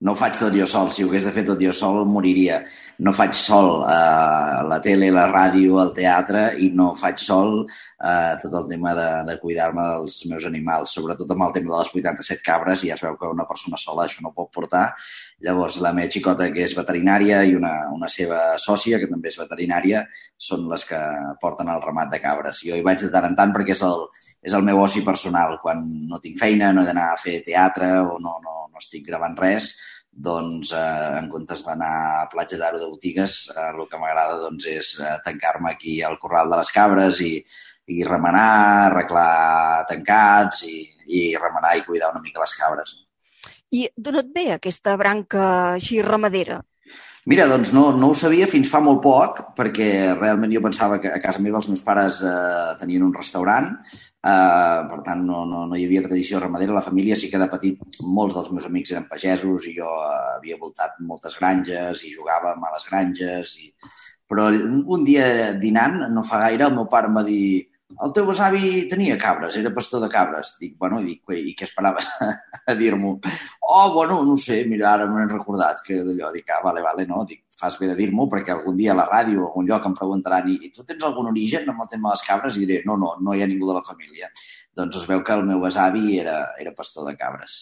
no 0.00 0.14
ho 0.14 0.16
faig 0.16 0.38
tot 0.38 0.54
jo 0.56 0.66
sol. 0.68 0.90
Si 0.96 1.04
ho 1.04 1.10
hagués 1.10 1.26
de 1.28 1.32
fer 1.34 1.42
tot 1.44 1.60
jo 1.60 1.74
sol, 1.76 2.02
moriria. 2.08 2.62
No 3.04 3.12
faig 3.12 3.34
sol 3.36 3.82
eh, 3.84 4.60
la 4.68 4.78
tele, 4.80 5.10
la 5.12 5.26
ràdio, 5.28 5.76
el 5.82 5.92
teatre 5.96 6.46
i 6.56 6.70
no 6.72 6.94
faig 6.96 7.20
sol 7.20 7.66
eh, 8.00 8.36
tot 8.42 8.54
el 8.62 8.68
tema 8.68 8.94
de, 8.94 9.08
de 9.28 9.36
cuidar-me 9.40 9.84
dels 9.92 10.16
meus 10.30 10.46
animals, 10.48 10.94
sobretot 10.96 11.30
amb 11.34 11.46
el 11.46 11.52
tema 11.56 11.74
de 11.74 11.80
les 11.82 11.92
87 11.92 12.44
cabres, 12.46 12.84
i 12.84 12.90
ja 12.90 12.96
es 12.96 13.04
veu 13.04 13.18
que 13.20 13.28
una 13.28 13.46
persona 13.48 13.80
sola 13.80 14.06
això 14.06 14.24
no 14.24 14.32
pot 14.36 14.50
portar. 14.54 14.86
Llavors, 15.44 15.80
la 15.84 15.92
meva 15.96 16.10
xicota, 16.12 16.48
que 16.54 16.64
és 16.64 16.76
veterinària, 16.78 17.42
i 17.44 17.54
una, 17.58 17.74
una 17.92 18.08
seva 18.12 18.40
sòcia, 18.62 19.00
que 19.00 19.10
també 19.10 19.32
és 19.32 19.38
veterinària, 19.40 20.04
són 20.50 20.66
les 20.72 20.86
que 20.88 21.00
porten 21.42 21.68
el 21.72 21.84
ramat 21.84 22.12
de 22.14 22.22
cabres. 22.24 22.64
Jo 22.66 22.78
hi 22.78 22.86
vaig 22.86 23.04
de 23.04 23.12
tant 23.12 23.28
en 23.28 23.36
tant 23.38 23.54
perquè 23.56 23.76
és 23.76 23.84
el, 23.86 24.06
és 24.42 24.56
el 24.56 24.66
meu 24.66 24.80
oci 24.82 25.04
personal. 25.06 25.58
Quan 25.62 25.84
no 26.08 26.20
tinc 26.24 26.40
feina, 26.40 26.72
no 26.72 26.84
he 26.84 26.90
d'anar 26.90 27.12
a 27.12 27.20
fer 27.20 27.40
teatre 27.46 27.92
o 28.00 28.18
no, 28.22 28.38
no, 28.44 28.56
no 28.68 28.80
estic 28.80 29.06
gravant 29.08 29.36
res, 29.40 29.74
doncs 30.10 30.72
eh, 30.76 31.18
en 31.18 31.28
comptes 31.32 31.64
d'anar 31.66 31.92
a 32.20 32.28
platja 32.30 32.58
d'Aro 32.60 32.80
de 32.80 32.88
botigues, 32.90 33.42
eh, 33.54 33.68
el 33.70 33.86
que 33.88 34.00
m'agrada 34.00 34.38
doncs, 34.42 34.66
és 34.66 34.94
eh, 35.00 35.16
tancar-me 35.24 35.70
aquí 35.72 36.00
al 36.02 36.18
corral 36.18 36.50
de 36.50 36.58
les 36.60 36.72
cabres 36.74 37.20
i, 37.24 37.34
i 37.90 38.02
remenar, 38.06 38.90
arreglar 38.90 39.84
tancats 39.90 40.64
i, 40.68 40.82
i 41.06 41.22
remenar 41.38 41.76
i 41.78 41.86
cuidar 41.86 42.10
una 42.14 42.22
mica 42.24 42.42
les 42.42 42.56
cabres. 42.58 42.96
I 43.70 43.86
d'on 43.96 44.18
et 44.18 44.34
ve 44.34 44.48
aquesta 44.56 44.96
branca 44.98 45.46
així 45.76 46.02
ramadera? 46.02 46.60
Mira, 47.28 47.44
doncs 47.46 47.74
no, 47.76 47.90
no 47.92 48.08
ho 48.10 48.14
sabia 48.16 48.46
fins 48.48 48.70
fa 48.72 48.80
molt 48.80 49.02
poc, 49.04 49.40
perquè 49.56 50.14
realment 50.14 50.52
jo 50.54 50.62
pensava 50.64 50.96
que 51.02 51.10
a 51.12 51.20
casa 51.20 51.42
meva 51.44 51.58
els 51.60 51.68
meus 51.68 51.82
pares 51.84 52.22
eh, 52.24 52.70
tenien 52.80 53.04
un 53.04 53.12
restaurant, 53.12 53.68
eh, 54.24 54.80
per 54.88 55.00
tant 55.04 55.20
no, 55.26 55.42
no, 55.44 55.66
no 55.68 55.76
hi 55.76 55.84
havia 55.84 56.06
tradició 56.06 56.40
ramadera. 56.40 56.78
La 56.78 56.84
família 56.86 57.18
sí 57.20 57.28
que 57.28 57.40
de 57.40 57.48
petit 57.52 58.00
molts 58.00 58.38
dels 58.38 58.48
meus 58.56 58.68
amics 58.70 58.94
eren 58.94 59.08
pagesos 59.10 59.68
i 59.68 59.74
jo 59.76 59.90
eh, 60.00 60.36
havia 60.38 60.56
voltat 60.62 60.96
moltes 61.04 61.36
granges 61.36 62.06
i 62.08 62.14
jugàvem 62.14 62.64
a 62.64 62.72
les 62.72 62.88
granges. 62.88 63.56
I... 63.60 63.68
Però 64.30 64.48
un 64.48 65.04
dia 65.04 65.52
dinant, 65.60 66.06
no 66.14 66.24
fa 66.24 66.40
gaire, 66.46 66.70
el 66.70 66.78
meu 66.78 66.88
pare 66.88 67.10
em 67.10 67.20
va 67.20 67.26
dir 67.26 67.66
el 68.00 68.12
teu 68.14 68.24
besavi 68.28 68.86
tenia 68.88 69.18
cabres, 69.18 69.56
era 69.58 69.72
pastor 69.74 70.00
de 70.04 70.08
cabres. 70.08 70.54
Dic, 70.60 70.76
bueno, 70.78 71.00
i, 71.02 71.10
dic, 71.10 71.36
i 71.36 71.54
què 71.58 71.68
esperaves 71.68 72.08
a 72.70 72.78
dir-m'ho? 72.78 73.18
Oh, 73.70 73.92
bueno, 73.94 74.22
no 74.26 74.36
sé, 74.40 74.64
mira, 74.66 74.92
ara 74.94 75.06
m'he 75.06 75.26
recordat 75.30 75.82
que 75.86 76.00
d'allò, 76.06 76.32
dic, 76.34 76.48
ah, 76.50 76.60
vale, 76.64 76.82
vale, 76.82 77.06
no, 77.06 77.24
dic, 77.28 77.44
fas 77.60 77.76
bé 77.78 77.90
de 77.90 77.96
dir-m'ho 77.98 78.26
perquè 78.30 78.54
algun 78.54 78.78
dia 78.78 78.94
a 78.94 78.98
la 78.98 79.06
ràdio 79.10 79.44
o 79.44 79.50
algun 79.50 79.68
lloc 79.68 79.86
em 79.86 79.94
preguntaran 79.98 80.48
i, 80.48 80.72
tu 80.74 80.86
tens 80.88 81.04
algun 81.06 81.30
origen 81.30 81.68
amb 81.68 81.84
el 81.84 81.92
tema 81.92 82.08
de 82.08 82.16
les 82.16 82.26
cabres? 82.26 82.56
I 82.56 82.66
diré, 82.66 82.82
no, 82.88 82.96
no, 83.00 83.14
no 83.20 83.36
hi 83.36 83.44
ha 83.44 83.50
ningú 83.50 83.68
de 83.68 83.78
la 83.78 83.86
família. 83.86 84.30
Doncs 84.76 85.02
es 85.02 85.08
veu 85.10 85.22
que 85.26 85.36
el 85.36 85.44
meu 85.46 85.60
besavi 85.60 86.18
era, 86.18 86.38
era 86.58 86.74
pastor 86.76 87.06
de 87.10 87.16
cabres. 87.20 87.60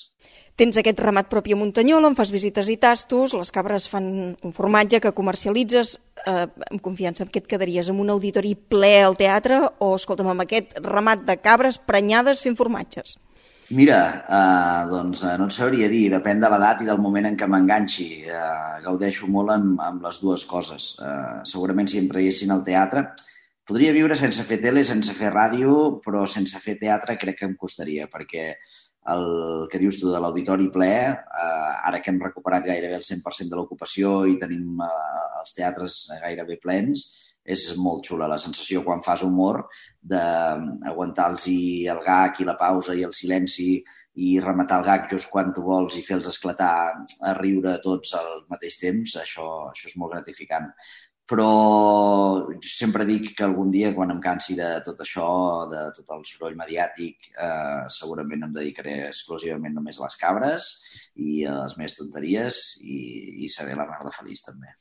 Tens 0.59 0.75
aquest 0.81 0.99
ramat 0.99 1.29
propi 1.31 1.55
a 1.55 1.57
Muntanyola, 1.59 2.09
en 2.11 2.17
fas 2.19 2.33
visites 2.35 2.67
i 2.67 2.75
tastos, 2.83 3.31
les 3.39 3.53
cabres 3.55 3.87
fan 3.87 4.09
un 4.43 4.55
formatge 4.57 4.99
que 5.05 5.15
comercialitzes, 5.15 5.93
eh, 6.25 6.49
amb 6.73 6.83
confiança 6.83 7.23
amb 7.23 7.31
què 7.31 7.45
et 7.45 7.47
quedaries, 7.47 7.91
amb 7.93 8.03
un 8.03 8.11
auditori 8.11 8.57
ple 8.57 8.97
al 9.05 9.15
teatre 9.21 9.61
o, 9.79 9.93
escolta'm, 9.95 10.33
amb 10.33 10.43
aquest 10.43 10.75
ramat 10.83 11.23
de 11.29 11.39
cabres 11.39 11.79
prenyades 11.79 12.43
fent 12.43 12.59
formatges? 12.59 13.15
Mira, 13.71 14.25
eh, 14.25 14.89
doncs 14.89 15.23
eh, 15.29 15.35
no 15.37 15.45
et 15.51 15.53
sabria 15.53 15.91
dir, 15.93 16.07
depèn 16.09 16.39
de 16.41 16.49
l'edat 16.49 16.81
i 16.81 16.87
del 16.89 17.01
moment 17.05 17.27
en 17.29 17.35
què 17.37 17.45
m'enganxi. 17.53 18.07
Eh, 18.25 18.79
gaudeixo 18.81 19.29
molt 19.29 19.53
amb, 19.53 19.83
amb 19.85 20.07
les 20.07 20.21
dues 20.23 20.45
coses. 20.49 20.95
Eh, 21.05 21.43
segurament 21.51 21.91
si 21.93 21.99
em 22.01 22.07
traiessin 22.09 22.55
al 22.55 22.63
teatre, 22.65 23.03
podria 23.69 23.93
viure 23.93 24.17
sense 24.17 24.47
fer 24.49 24.57
tele, 24.63 24.87
sense 24.89 25.13
fer 25.13 25.35
ràdio, 25.35 25.75
però 26.01 26.25
sense 26.25 26.57
fer 26.65 26.79
teatre 26.81 27.19
crec 27.21 27.43
que 27.43 27.49
em 27.51 27.59
costaria, 27.61 28.09
perquè 28.09 28.55
el 29.13 29.29
que 29.69 29.81
dius 29.83 30.01
tu 30.01 30.09
de 30.15 30.25
l'auditori 30.25 30.71
ple, 30.73 30.93
eh, 31.13 31.71
ara 31.93 32.01
que 32.01 32.09
hem 32.09 32.25
recuperat 32.25 32.65
gairebé 32.73 32.97
el 32.97 33.05
100% 33.05 33.53
de 33.53 33.61
l'ocupació 33.61 34.23
i 34.33 34.41
tenim 34.41 34.81
els 34.81 35.53
teatres 35.61 36.07
gairebé 36.25 36.57
plens, 36.57 37.05
és 37.55 37.65
molt 37.81 38.05
xula 38.09 38.29
la 38.31 38.39
sensació 38.41 38.83
quan 38.85 39.03
fas 39.05 39.25
humor 39.25 39.63
d'aguantar-los 40.13 41.49
el 41.49 42.03
gag 42.05 42.43
i 42.43 42.49
la 42.49 42.59
pausa 42.61 42.95
i 42.95 43.05
el 43.09 43.15
silenci 43.17 43.71
i 44.29 44.31
rematar 44.43 44.81
el 44.81 44.89
gag 44.89 45.11
just 45.11 45.31
quan 45.33 45.53
tu 45.55 45.63
vols 45.65 45.97
i 45.97 46.05
fer-los 46.07 46.33
esclatar 46.33 46.73
a 47.31 47.35
riure 47.39 47.79
tots 47.85 48.15
al 48.19 48.43
mateix 48.51 48.81
temps, 48.83 49.15
això, 49.23 49.47
això 49.71 49.89
és 49.89 49.97
molt 49.97 50.17
gratificant 50.17 50.73
però 51.29 51.49
sempre 52.65 53.05
dic 53.05 53.35
que 53.37 53.45
algun 53.45 53.71
dia, 53.71 53.93
quan 53.97 54.15
em 54.15 54.21
cansi 54.25 54.57
de 54.57 54.69
tot 54.87 55.03
això, 55.05 55.29
de 55.69 55.83
tot 55.99 56.15
el 56.17 56.25
soroll 56.25 56.57
mediàtic, 56.57 57.29
eh, 57.37 57.85
segurament 57.93 58.47
em 58.49 58.57
dedicaré 58.57 58.97
exclusivament 59.11 59.77
només 59.77 60.01
a 60.01 60.07
les 60.07 60.17
cabres 60.25 60.73
i 61.29 61.45
a 61.45 61.59
les 61.61 61.77
meves 61.77 61.99
tonteries 62.01 62.65
i, 62.81 62.99
i 63.45 63.53
seré 63.53 63.77
la 63.77 63.89
mar 63.91 64.01
de 64.07 64.15
feliç 64.17 64.47
també. 64.49 64.73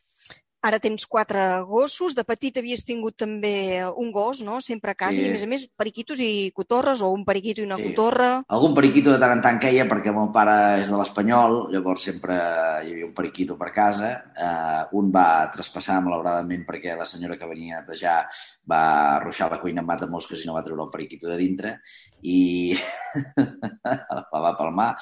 Ara 0.67 0.82
tens 0.84 1.06
quatre 1.08 1.43
gossos, 1.63 2.12
de 2.17 2.25
petit 2.27 2.58
havies 2.60 2.82
tingut 2.84 3.15
també 3.15 3.80
un 3.95 4.10
gos, 4.12 4.41
no?, 4.43 4.58
sempre 4.60 4.91
a 4.91 4.97
casa, 4.99 5.15
Sí. 5.15 5.23
i 5.23 5.30
a 5.30 5.32
més 5.32 5.43
a 5.45 5.47
més 5.47 5.63
periquitos 5.80 6.19
i 6.19 6.51
cotorres, 6.53 7.01
o 7.01 7.12
un 7.13 7.23
periquito 7.23 7.62
i 7.62 7.67
una 7.67 7.77
Sí. 7.77 7.86
cotorra... 7.88 8.43
Algun 8.49 8.75
periquito 8.75 9.13
de 9.13 9.19
tant 9.21 9.32
en 9.38 9.41
tant 9.45 9.60
queia 9.63 9.86
perquè 9.88 10.12
el 10.12 10.17
meu 10.17 10.27
pare 10.36 10.82
és 10.82 10.91
de 10.91 10.97
l'Espanyol, 10.99 11.69
llavors 11.71 12.03
sempre 12.10 12.36
hi 12.36 12.91
havia 12.91 13.06
un 13.08 13.13
periquito 13.15 13.56
per 13.58 13.71
casa. 13.71 14.12
Uh, 14.36 14.97
un 14.99 15.12
va 15.13 15.47
traspassar 15.53 16.01
malauradament 16.03 16.65
perquè 16.67 16.97
la 16.97 17.06
senyora 17.08 17.38
que 17.39 17.47
venia 17.47 17.77
a 17.77 17.82
netejar 17.82 18.27
va 18.69 18.82
arruixar 19.21 19.49
la 19.51 19.62
cuina 19.62 19.82
amb 19.82 19.93
matamosques 19.93 20.43
i 20.43 20.47
no 20.47 20.53
va 20.58 20.63
treure 20.65 20.84
el 20.84 20.91
periquito 20.91 21.30
de 21.32 21.38
dintre 21.38 21.77
i 22.23 22.75
la 24.34 24.41
va 24.43 24.58
palmar. 24.58 24.95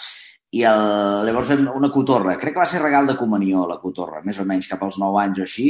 I 0.55 0.63
el, 0.69 0.81
llavors 1.27 1.51
vam 1.51 1.65
una 1.75 1.91
cotorra, 1.91 2.37
crec 2.39 2.55
que 2.55 2.63
va 2.63 2.69
ser 2.69 2.81
regal 2.83 3.09
de 3.09 3.17
comunió 3.19 3.65
la 3.67 3.79
cotorra, 3.81 4.21
més 4.23 4.39
o 4.39 4.45
menys 4.47 4.69
cap 4.71 4.85
als 4.85 4.99
9 5.01 5.19
anys 5.25 5.41
o 5.41 5.47
així, 5.47 5.69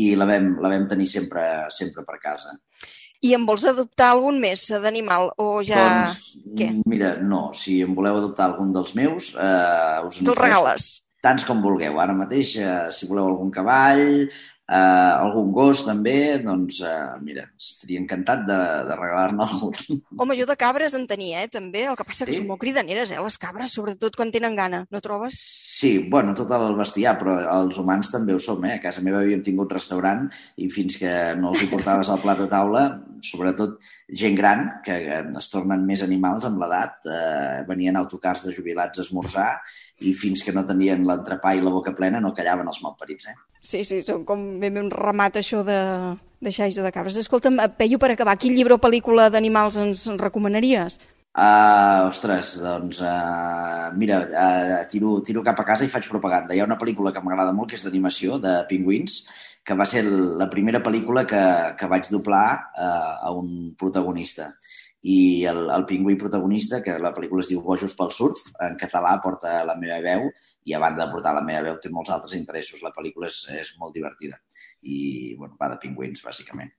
i 0.00 0.12
la 0.16 0.28
vam, 0.30 0.54
la 0.64 0.70
vam 0.72 0.86
tenir 0.88 1.08
sempre, 1.10 1.44
sempre 1.74 2.06
per 2.08 2.16
casa. 2.22 2.56
I 3.22 3.36
en 3.36 3.44
vols 3.46 3.66
adoptar 3.68 4.08
algun 4.10 4.40
més 4.42 4.64
d'animal, 4.82 5.28
o 5.38 5.60
ja... 5.66 5.82
Doncs, 5.82 6.24
què? 6.58 6.72
mira, 6.88 7.14
no, 7.22 7.50
si 7.54 7.82
em 7.84 7.92
voleu 7.94 8.18
adoptar 8.18 8.48
algun 8.48 8.72
dels 8.74 8.96
meus, 8.98 9.34
eh, 9.36 9.98
us 10.08 10.22
Te'l 10.24 10.38
regales? 10.38 10.92
tants 11.22 11.46
com 11.46 11.62
vulgueu. 11.62 12.00
Ara 12.02 12.16
mateix, 12.18 12.56
eh, 12.58 12.90
si 12.90 13.06
voleu 13.06 13.28
algun 13.30 13.52
cavall, 13.54 14.26
eh, 14.72 15.12
algun 15.20 15.52
gos 15.52 15.82
també, 15.84 16.38
doncs 16.42 16.80
eh, 16.88 16.92
mira, 17.20 17.44
estaria 17.60 18.00
encantat 18.00 18.46
de, 18.48 18.56
de 18.88 18.96
regalar-ne 18.96 19.44
algun. 19.44 20.00
Home, 20.16 20.36
jo 20.38 20.46
de 20.48 20.56
cabres 20.56 20.96
en 20.96 21.04
tenia, 21.10 21.42
eh, 21.44 21.50
també. 21.52 21.84
El 21.90 21.96
que 21.98 22.06
passa 22.08 22.24
que 22.24 22.32
Sí? 22.32 22.40
són 22.40 22.48
molt 22.48 22.62
cridaneres, 22.62 23.12
eh, 23.12 23.20
les 23.20 23.36
cabres, 23.38 23.74
sobretot 23.76 24.16
quan 24.16 24.32
tenen 24.32 24.56
gana. 24.56 24.86
No 24.90 25.00
trobes? 25.04 25.36
Sí, 25.82 25.98
bueno, 26.08 26.32
tot 26.38 26.50
el 26.56 26.74
bestiar, 26.78 27.18
però 27.20 27.36
els 27.60 27.76
humans 27.78 28.10
també 28.12 28.32
ho 28.34 28.40
som, 28.40 28.64
eh? 28.64 28.76
A 28.78 28.82
casa 28.82 29.02
meva 29.04 29.20
havíem 29.20 29.42
tingut 29.44 29.72
restaurant 29.72 30.28
i 30.56 30.68
fins 30.72 30.96
que 31.00 31.12
no 31.36 31.52
els 31.52 31.62
hi 31.62 31.68
portaves 31.70 32.08
el 32.08 32.20
plat 32.24 32.40
a 32.40 32.48
taula, 32.48 32.86
sobretot 33.22 33.78
gent 34.12 34.36
gran, 34.36 34.66
que 34.84 34.96
eh, 35.08 35.20
es 35.38 35.48
tornen 35.52 35.86
més 35.88 36.02
animals 36.04 36.44
amb 36.44 36.60
l'edat, 36.60 36.98
eh, 37.08 37.62
venien 37.68 37.96
autocars 37.96 38.44
de 38.46 38.52
jubilats 38.52 39.00
a 39.00 39.06
esmorzar 39.06 39.48
i 40.04 40.12
fins 40.18 40.44
que 40.44 40.52
no 40.52 40.66
tenien 40.68 41.06
l'entrepà 41.08 41.54
i 41.56 41.62
la 41.64 41.72
boca 41.72 41.94
plena 41.96 42.20
no 42.20 42.34
callaven 42.36 42.68
els 42.68 42.82
malparits, 42.84 43.30
eh? 43.32 43.36
Sí, 43.62 43.84
sí, 43.86 44.02
són 44.02 44.26
com 44.28 44.42
ben 44.60 44.74
ben 44.74 44.90
ramat 44.90 45.38
això 45.38 45.62
de, 45.64 45.78
de 46.42 46.52
xais 46.52 46.76
o 46.78 46.84
de 46.84 46.92
cabres. 46.92 47.16
Escolta'm, 47.16 47.60
eh, 47.62 47.70
Peyu, 47.78 48.00
per 48.02 48.12
acabar, 48.12 48.36
quin 48.36 48.56
llibre 48.56 48.76
o 48.76 48.82
pel·lícula 48.82 49.30
d'animals 49.32 49.80
ens 49.80 50.08
recomanaries? 50.20 50.98
Uh, 51.32 52.10
ostres, 52.10 52.58
doncs, 52.60 52.98
uh, 53.00 53.88
mira, 53.96 54.18
uh, 54.20 54.80
tiro, 54.84 55.22
tiro 55.24 55.40
cap 55.40 55.62
a 55.62 55.64
casa 55.64 55.86
i 55.86 55.88
faig 55.88 56.04
propaganda. 56.10 56.52
Hi 56.52 56.60
ha 56.60 56.66
una 56.68 56.76
pel·lícula 56.76 57.08
que 57.08 57.22
m'agrada 57.24 57.54
molt, 57.56 57.70
que 57.70 57.78
és 57.78 57.84
d'animació, 57.86 58.36
de 58.42 58.52
pingüins, 58.68 59.22
que 59.64 59.76
va 59.78 59.86
ser 59.88 60.02
la 60.04 60.50
primera 60.52 60.82
pel·lícula 60.84 61.22
que, 61.30 61.40
que 61.80 61.88
vaig 61.88 62.10
doblar 62.12 62.48
uh, 62.76 63.14
a 63.24 63.32
un 63.32 63.72
protagonista. 63.80 64.50
I 65.08 65.46
el, 65.48 65.62
el 65.72 65.86
pingüí 65.88 66.18
protagonista, 66.20 66.82
que 66.84 66.98
la 67.00 67.14
pel·lícula 67.16 67.40
es 67.40 67.48
diu 67.48 67.64
Bojos 67.64 67.96
pel 67.96 68.12
surf, 68.12 68.44
en 68.68 68.76
català 68.84 69.16
porta 69.24 69.62
la 69.64 69.78
meva 69.80 70.02
veu 70.04 70.28
i 70.68 70.76
a 70.76 70.82
banda 70.84 71.06
de 71.06 71.16
portar 71.16 71.32
la 71.38 71.46
meva 71.48 71.64
veu 71.70 71.80
té 71.80 71.88
molts 71.96 72.12
altres 72.12 72.36
interessos. 72.36 72.84
La 72.84 72.92
pel·lícula 72.92 73.32
és, 73.32 73.40
és 73.56 73.72
molt 73.80 73.96
divertida 73.96 74.36
i 74.82 75.32
bueno, 75.40 75.56
va 75.56 75.72
de 75.72 75.80
pingüins, 75.80 76.20
bàsicament. 76.28 76.76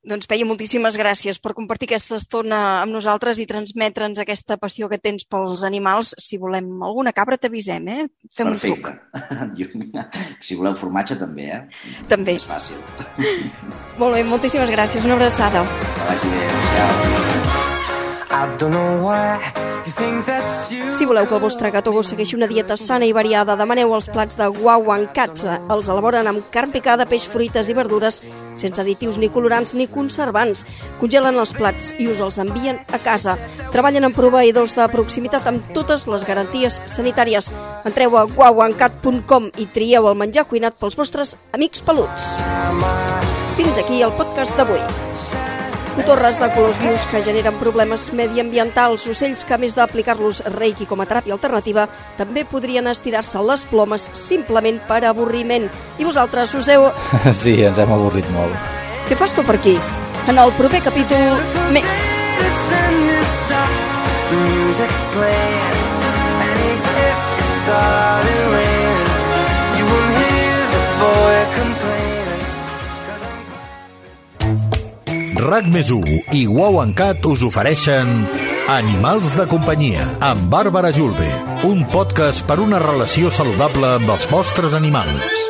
Doncs, 0.00 0.24
Peyu, 0.24 0.46
moltíssimes 0.48 0.96
gràcies 0.96 1.36
per 1.44 1.52
compartir 1.52 1.90
aquesta 1.90 2.16
estona 2.16 2.80
amb 2.80 2.94
nosaltres 2.94 3.36
i 3.38 3.44
transmetre'ns 3.44 4.16
aquesta 4.22 4.56
passió 4.56 4.88
que 4.88 4.96
tens 4.96 5.26
pels 5.28 5.60
animals. 5.68 6.14
Si 6.16 6.38
volem 6.40 6.70
alguna 6.82 7.12
cabra, 7.12 7.36
t'avisem, 7.36 7.88
eh? 7.92 8.06
Fem 8.32 8.48
Perfecte. 8.48 8.78
un 8.80 8.80
truc. 8.80 9.58
Jo- 9.60 10.06
si 10.40 10.56
voleu 10.56 10.74
formatge, 10.74 11.18
també, 11.20 11.50
eh? 11.52 11.60
També. 12.08 12.38
És 12.40 12.48
fàcil. 12.48 12.80
Molt 14.00 14.16
bé, 14.16 14.24
moltíssimes 14.24 14.72
gràcies. 14.72 15.04
Una 15.04 15.18
abraçada. 15.20 15.66
Que 15.68 16.08
vagi 16.08 16.32
bé. 16.32 16.48
Adéu. 18.30 19.70
Si 20.90 21.04
voleu 21.04 21.26
que 21.26 21.34
el 21.34 21.40
vostre 21.42 21.70
gat 21.74 21.86
o 21.88 21.92
gos 21.92 22.10
segueixi 22.12 22.36
una 22.36 22.46
dieta 22.46 22.76
sana 22.78 23.06
i 23.08 23.12
variada, 23.12 23.56
demaneu 23.58 23.92
els 23.96 24.08
plats 24.08 24.36
de 24.38 24.46
and 24.46 25.12
Cat. 25.12 25.42
Els 25.68 25.88
elaboren 25.88 26.26
amb 26.26 26.44
carn 26.50 26.70
picada, 26.70 27.06
peix, 27.06 27.26
fruites 27.26 27.68
i 27.68 27.74
verdures, 27.74 28.22
sense 28.60 28.80
additius 28.82 29.18
ni 29.18 29.30
colorants 29.32 29.74
ni 29.78 29.88
conservants. 29.90 30.64
Congelen 31.00 31.38
els 31.40 31.54
plats 31.56 31.90
i 31.98 32.08
us 32.12 32.20
els 32.24 32.40
envien 32.42 32.80
a 32.92 33.00
casa. 33.02 33.36
Treballen 33.74 34.08
amb 34.08 34.16
proveïdors 34.16 34.76
de 34.78 34.88
proximitat 34.92 35.46
amb 35.50 35.72
totes 35.76 36.06
les 36.10 36.26
garanties 36.28 36.80
sanitàries. 36.84 37.50
Entreu 37.88 38.18
a 38.20 38.26
wowandcat.com 38.28 39.50
i 39.56 39.68
trieu 39.74 40.10
el 40.10 40.18
menjar 40.20 40.46
cuinat 40.50 40.78
pels 40.80 40.98
vostres 40.98 41.36
amics 41.56 41.84
peluts. 41.84 42.32
Fins 43.60 43.80
aquí 43.80 44.02
el 44.02 44.14
podcast 44.16 44.56
d'avui. 44.56 44.80
Cotorres 45.96 46.38
de 46.38 46.46
colors 46.54 46.78
vius 46.80 47.02
que 47.10 47.22
generen 47.26 47.56
problemes 47.58 48.12
mediambientals, 48.14 49.08
ocells 49.10 49.42
que, 49.44 49.56
a 49.56 49.58
més 49.60 49.74
d'aplicar-los 49.74 50.42
reiki 50.54 50.86
com 50.86 51.02
a 51.02 51.06
teràpia 51.10 51.34
alternativa, 51.34 51.88
també 52.18 52.44
podrien 52.46 52.86
estirar-se 52.86 53.42
les 53.42 53.64
plomes 53.70 54.06
simplement 54.14 54.78
per 54.86 55.02
avorriment. 55.08 55.66
I 55.98 56.06
vosaltres 56.06 56.54
us 56.54 56.70
heu... 56.70 56.88
Sí, 57.42 57.58
ens 57.66 57.82
hem 57.82 57.90
avorrit 57.92 58.28
molt. 58.36 58.54
Què 59.08 59.18
fas 59.18 59.34
tu 59.34 59.42
per 59.46 59.58
aquí? 59.58 59.76
En 60.30 60.38
el 60.38 60.54
proper 60.54 60.82
capítol, 60.86 61.42
més. 61.74 62.06
Music's 64.30 65.00
playing, 65.10 65.79
RAC 75.50 75.66
més 75.74 75.88
i 76.30 76.44
Wow 76.46 76.78
Cat 76.94 77.24
us 77.26 77.40
ofereixen 77.42 78.10
Animals 78.70 79.32
de 79.34 79.48
companyia 79.50 80.04
amb 80.22 80.44
Bàrbara 80.52 80.92
Julve, 80.94 81.26
un 81.66 81.82
podcast 81.90 82.46
per 82.46 82.60
una 82.62 82.78
relació 82.78 83.32
saludable 83.34 83.96
amb 83.96 84.12
els 84.14 84.28
vostres 84.30 84.76
animals. 84.78 85.40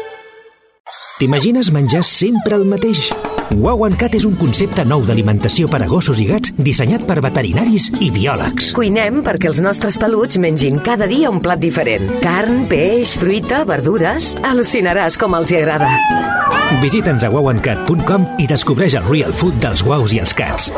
T'imagines 1.18 1.68
menjar 1.76 2.00
sempre 2.06 2.56
el 2.56 2.64
mateix? 2.64 3.10
Wow 3.56 3.84
and 3.88 3.98
Cat 3.98 4.14
és 4.14 4.24
un 4.28 4.36
concepte 4.38 4.84
nou 4.86 5.02
d'alimentació 5.06 5.68
per 5.70 5.80
a 5.82 5.88
gossos 5.90 6.20
i 6.22 6.26
gats 6.28 6.54
dissenyat 6.56 7.04
per 7.08 7.18
veterinaris 7.24 7.88
i 7.98 8.10
biòlegs. 8.14 8.70
Cuinem 8.76 9.20
perquè 9.26 9.50
els 9.50 9.62
nostres 9.64 9.98
peluts 10.00 10.38
mengin 10.42 10.78
cada 10.86 11.08
dia 11.10 11.32
un 11.32 11.42
plat 11.42 11.60
diferent. 11.62 12.06
Carn, 12.24 12.64
peix, 12.70 13.16
fruita, 13.20 13.64
verdures... 13.68 14.34
Al·lucinaràs 14.50 15.18
com 15.20 15.34
els 15.38 15.50
hi 15.50 15.60
agrada. 15.60 15.90
Visita'ns 16.82 17.26
a 17.26 17.32
wowandcat.com 17.34 18.28
i 18.38 18.50
descobreix 18.50 18.98
el 19.00 19.08
real 19.10 19.34
food 19.34 19.58
dels 19.62 19.82
guaus 19.86 20.14
i 20.14 20.22
els 20.22 20.36
cats. 20.36 20.70